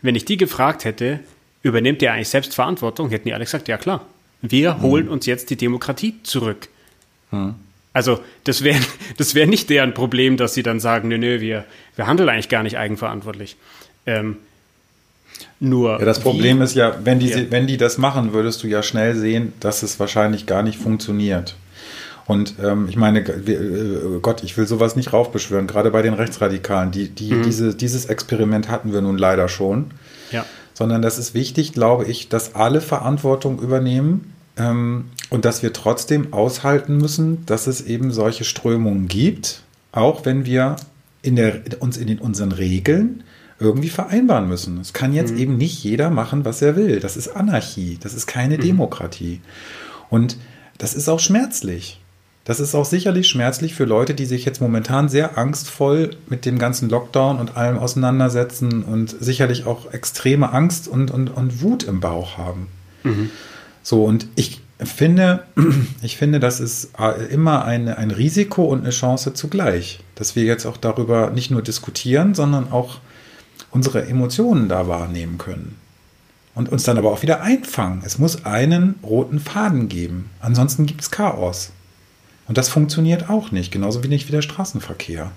[0.00, 1.20] wenn ich die gefragt hätte,
[1.62, 4.04] übernehmt ihr eigentlich selbst Verantwortung, hätten die alle gesagt, ja klar,
[4.40, 4.82] wir mhm.
[4.82, 6.68] holen uns jetzt die Demokratie zurück.
[7.30, 7.54] Mhm.
[7.92, 8.80] Also das wäre
[9.16, 11.64] das wär nicht deren Problem, dass sie dann sagen, nö, nö, wir,
[11.96, 13.56] wir handeln eigentlich gar nicht eigenverantwortlich.
[14.06, 14.38] Ähm,
[15.60, 17.38] nur ja, das Problem ist ja wenn, die, ja.
[17.50, 21.56] wenn die das machen, würdest du ja schnell sehen, dass es wahrscheinlich gar nicht funktioniert.
[22.26, 26.90] Und ähm, ich meine, äh, Gott, ich will sowas nicht raufbeschwören, gerade bei den Rechtsradikalen.
[26.90, 27.42] Die, die, mhm.
[27.42, 29.90] diese, dieses Experiment hatten wir nun leider schon.
[30.30, 30.46] Ja.
[30.72, 36.32] Sondern das ist wichtig, glaube ich, dass alle Verantwortung übernehmen ähm, und dass wir trotzdem
[36.32, 40.76] aushalten müssen, dass es eben solche Strömungen gibt, auch wenn wir
[41.22, 43.24] in der, uns in den, unseren Regeln
[43.62, 44.80] irgendwie vereinbaren müssen.
[44.80, 45.38] Es kann jetzt mhm.
[45.38, 47.00] eben nicht jeder machen, was er will.
[47.00, 48.62] Das ist Anarchie, das ist keine mhm.
[48.62, 49.40] Demokratie.
[50.10, 50.36] Und
[50.78, 52.00] das ist auch schmerzlich.
[52.44, 56.58] Das ist auch sicherlich schmerzlich für Leute, die sich jetzt momentan sehr angstvoll mit dem
[56.58, 62.00] ganzen Lockdown und allem auseinandersetzen und sicherlich auch extreme Angst und, und, und Wut im
[62.00, 62.66] Bauch haben.
[63.04, 63.30] Mhm.
[63.84, 65.44] So, und ich finde,
[66.02, 66.90] ich finde, das ist
[67.30, 71.62] immer eine, ein Risiko und eine Chance zugleich, dass wir jetzt auch darüber nicht nur
[71.62, 72.98] diskutieren, sondern auch
[73.72, 75.76] unsere Emotionen da wahrnehmen können.
[76.54, 78.02] Und uns dann aber auch wieder einfangen.
[78.04, 80.28] Es muss einen roten Faden geben.
[80.40, 81.72] Ansonsten gibt es Chaos.
[82.46, 85.32] Und das funktioniert auch nicht, genauso wenig wie der Straßenverkehr.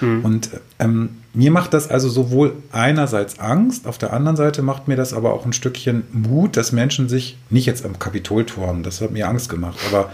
[0.00, 0.24] Mhm.
[0.24, 0.50] Und
[0.80, 5.12] ähm, mir macht das also sowohl einerseits Angst, auf der anderen Seite macht mir das
[5.12, 9.28] aber auch ein Stückchen Mut, dass Menschen sich, nicht jetzt am Kapitolturm, das hat mir
[9.28, 10.10] Angst gemacht, aber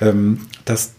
[0.00, 0.92] ähm, dass,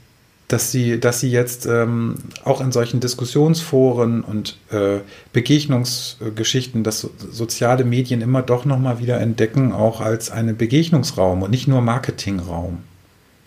[0.48, 5.00] dass, sie, dass sie jetzt ähm, auch in solchen Diskussionsforen und äh,
[5.32, 11.52] Begegnungsgeschichten, dass so, soziale Medien immer doch nochmal wieder entdecken, auch als einen Begegnungsraum und
[11.52, 12.80] nicht nur Marketingraum.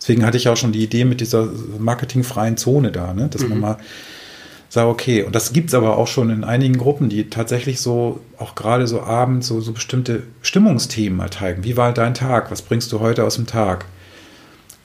[0.01, 3.29] Deswegen hatte ich auch schon die Idee mit dieser marketingfreien Zone da, ne?
[3.29, 3.49] dass mhm.
[3.49, 3.77] man mal
[4.69, 8.19] sagt, okay, und das gibt es aber auch schon in einigen Gruppen, die tatsächlich so,
[8.37, 11.63] auch gerade so abends, so, so bestimmte Stimmungsthemen mal teilen.
[11.63, 12.51] Wie war dein Tag?
[12.51, 13.85] Was bringst du heute aus dem Tag?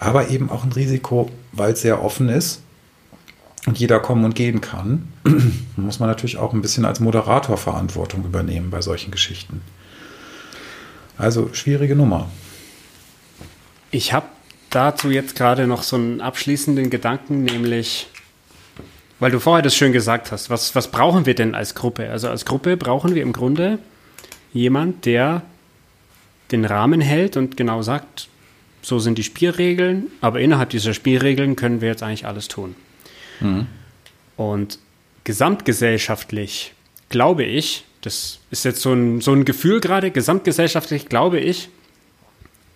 [0.02, 2.60] Aber eben auch ein Risiko, weil es sehr offen ist
[3.66, 5.12] und jeder kommen und gehen kann,
[5.76, 9.62] muss man natürlich auch ein bisschen als Moderator Verantwortung übernehmen bei solchen Geschichten.
[11.18, 12.28] Also schwierige Nummer.
[13.92, 14.26] Ich habe
[14.70, 18.08] dazu jetzt gerade noch so einen abschließenden Gedanken, nämlich,
[19.20, 22.10] weil du vorher das schön gesagt hast, was, was brauchen wir denn als Gruppe?
[22.10, 23.78] Also als Gruppe brauchen wir im Grunde
[24.52, 25.42] jemand, der
[26.50, 28.26] den Rahmen hält und genau sagt,
[28.82, 32.74] so sind die Spielregeln, aber innerhalb dieser Spielregeln können wir jetzt eigentlich alles tun.
[33.40, 33.66] Mhm.
[34.36, 34.78] Und
[35.24, 36.74] gesamtgesellschaftlich
[37.08, 41.68] glaube ich, das ist jetzt so ein, so ein Gefühl gerade, gesamtgesellschaftlich glaube ich,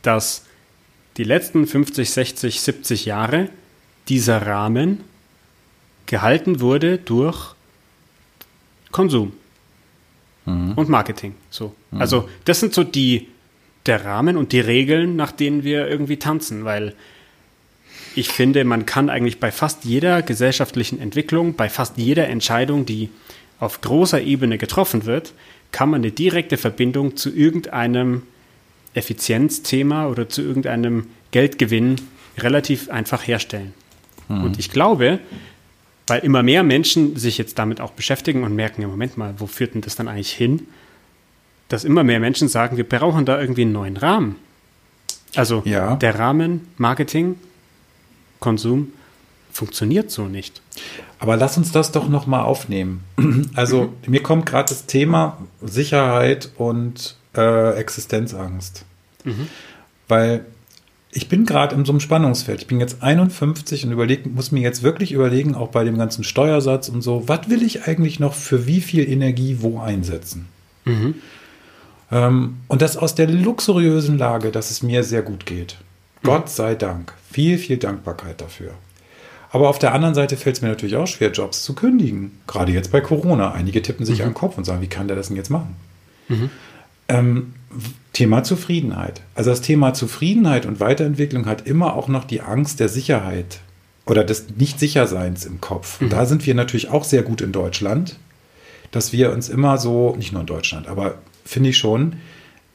[0.03, 0.45] dass
[1.17, 3.49] die letzten 50, 60, 70 Jahre
[4.09, 5.01] dieser Rahmen
[6.07, 7.55] gehalten wurde durch
[8.93, 9.33] Konsum
[10.45, 10.73] mhm.
[10.73, 11.35] und Marketing.
[11.51, 11.75] So.
[11.91, 12.01] Mhm.
[12.01, 13.29] Also das sind so die
[13.87, 16.95] der Rahmen und die Regeln, nach denen wir irgendwie tanzen, weil
[18.15, 23.11] ich finde, man kann eigentlich bei fast jeder gesellschaftlichen Entwicklung, bei fast jeder Entscheidung, die
[23.61, 25.33] auf großer Ebene getroffen wird,
[25.73, 28.23] kann man eine direkte Verbindung zu irgendeinem
[28.95, 31.97] Effizienzthema oder zu irgendeinem Geldgewinn
[32.39, 33.75] relativ einfach herstellen.
[34.29, 34.45] Mhm.
[34.45, 35.19] Und ich glaube,
[36.07, 39.47] weil immer mehr Menschen sich jetzt damit auch beschäftigen und merken, im Moment mal, wo
[39.47, 40.67] führt denn das dann eigentlich hin?
[41.69, 44.37] Dass immer mehr Menschen sagen, wir brauchen da irgendwie einen neuen Rahmen.
[45.35, 45.97] Also ja.
[45.97, 47.37] der Rahmen Marketing,
[48.41, 48.93] Konsum
[49.51, 50.63] funktioniert so nicht.
[51.19, 53.05] Aber lass uns das doch noch mal aufnehmen.
[53.55, 54.11] Also mhm.
[54.11, 58.85] mir kommt gerade das Thema Sicherheit und äh, Existenzangst.
[59.25, 59.49] Mhm.
[60.09, 60.45] Weil
[61.11, 62.61] ich bin gerade in so einem Spannungsfeld.
[62.61, 66.25] Ich bin jetzt 51 und überleg, muss mir jetzt wirklich überlegen, auch bei dem ganzen
[66.25, 70.49] Steuersatz und so, was will ich eigentlich noch für wie viel Energie wo einsetzen?
[70.85, 71.15] Mhm.
[72.11, 75.77] Ähm, und das aus der luxuriösen Lage, dass es mir sehr gut geht.
[76.23, 76.27] Mhm.
[76.27, 77.13] Gott sei Dank.
[77.31, 78.73] Viel, viel Dankbarkeit dafür.
[79.51, 82.39] Aber auf der anderen Seite fällt es mir natürlich auch schwer, Jobs zu kündigen.
[82.47, 83.53] Gerade jetzt bei Corona.
[83.53, 84.25] Einige tippen sich mhm.
[84.25, 85.77] an den Kopf und sagen, wie kann der das denn jetzt machen?
[86.29, 86.51] Mhm.
[87.09, 87.55] Ähm,
[88.13, 89.23] Thema Zufriedenheit.
[89.35, 93.61] Also das Thema Zufriedenheit und Weiterentwicklung hat immer auch noch die Angst der Sicherheit
[94.07, 96.01] oder des Nicht-Sicherseins im Kopf.
[96.01, 96.11] Und mhm.
[96.11, 98.17] da sind wir natürlich auch sehr gut in Deutschland,
[98.91, 101.17] dass wir uns immer so, nicht nur in Deutschland, aber
[101.47, 102.17] finde ich schon,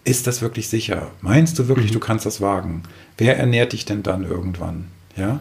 [0.03, 1.11] ist das wirklich sicher?
[1.21, 1.95] Meinst du wirklich, mhm.
[1.95, 2.83] du kannst das wagen?
[3.17, 4.87] Wer ernährt dich denn dann irgendwann?
[5.15, 5.39] Ja?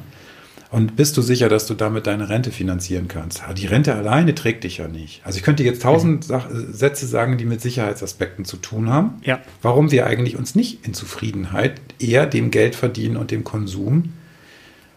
[0.70, 3.43] Und bist du sicher, dass du damit deine Rente finanzieren kannst?
[3.57, 5.20] Die Rente alleine trägt dich ja nicht.
[5.24, 6.72] Also ich könnte jetzt tausend mhm.
[6.72, 9.14] Sätze sagen, die mit Sicherheitsaspekten zu tun haben.
[9.22, 9.41] Ja.
[9.62, 14.12] Warum wir eigentlich uns nicht in Zufriedenheit eher dem Geld verdienen und dem Konsum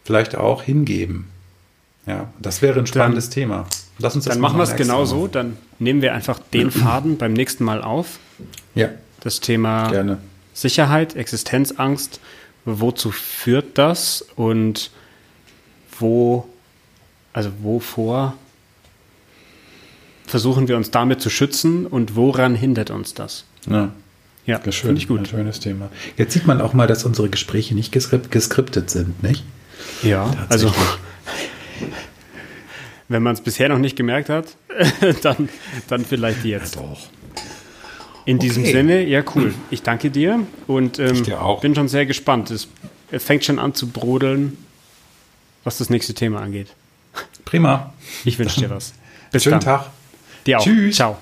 [0.03, 1.29] vielleicht auch hingeben.
[2.05, 3.65] Ja, das wäre ein spannendes dann, Thema.
[3.99, 5.27] Lass uns das dann machen wir es genau so.
[5.27, 8.19] Dann nehmen wir einfach den Faden beim nächsten Mal auf.
[8.75, 8.89] Ja.
[9.21, 10.17] Das Thema Gerne.
[10.53, 12.19] Sicherheit, Existenzangst.
[12.65, 14.89] Wozu führt das und
[15.99, 16.47] wo,
[17.33, 18.35] also wovor
[20.25, 23.45] versuchen wir uns damit zu schützen und woran hindert uns das?
[23.69, 23.91] Ja.
[24.45, 25.19] Ja, finde ich gut.
[25.19, 25.89] Ein schönes Thema.
[26.17, 29.43] Jetzt sieht man auch mal, dass unsere Gespräche nicht geskriptet sind, nicht?
[30.01, 30.73] Ja, also
[33.13, 34.57] wenn man es bisher noch nicht gemerkt hat,
[35.21, 35.47] dann,
[35.87, 36.75] dann vielleicht jetzt.
[36.75, 36.99] Ja, doch.
[38.25, 38.47] In okay.
[38.47, 39.53] diesem Sinne, ja cool.
[39.69, 41.23] Ich danke dir und ähm,
[41.61, 42.51] bin schon sehr gespannt.
[42.51, 42.67] Es
[43.11, 44.57] fängt schon an zu brodeln,
[45.63, 46.73] was das nächste Thema angeht.
[47.45, 47.93] Prima.
[48.25, 48.93] Ich wünsche dir was.
[49.31, 49.79] Bis Schönen dann.
[49.79, 49.89] Tag.
[50.45, 50.63] Dir auch.
[50.63, 50.95] Tschüss.
[50.95, 51.17] Ciao.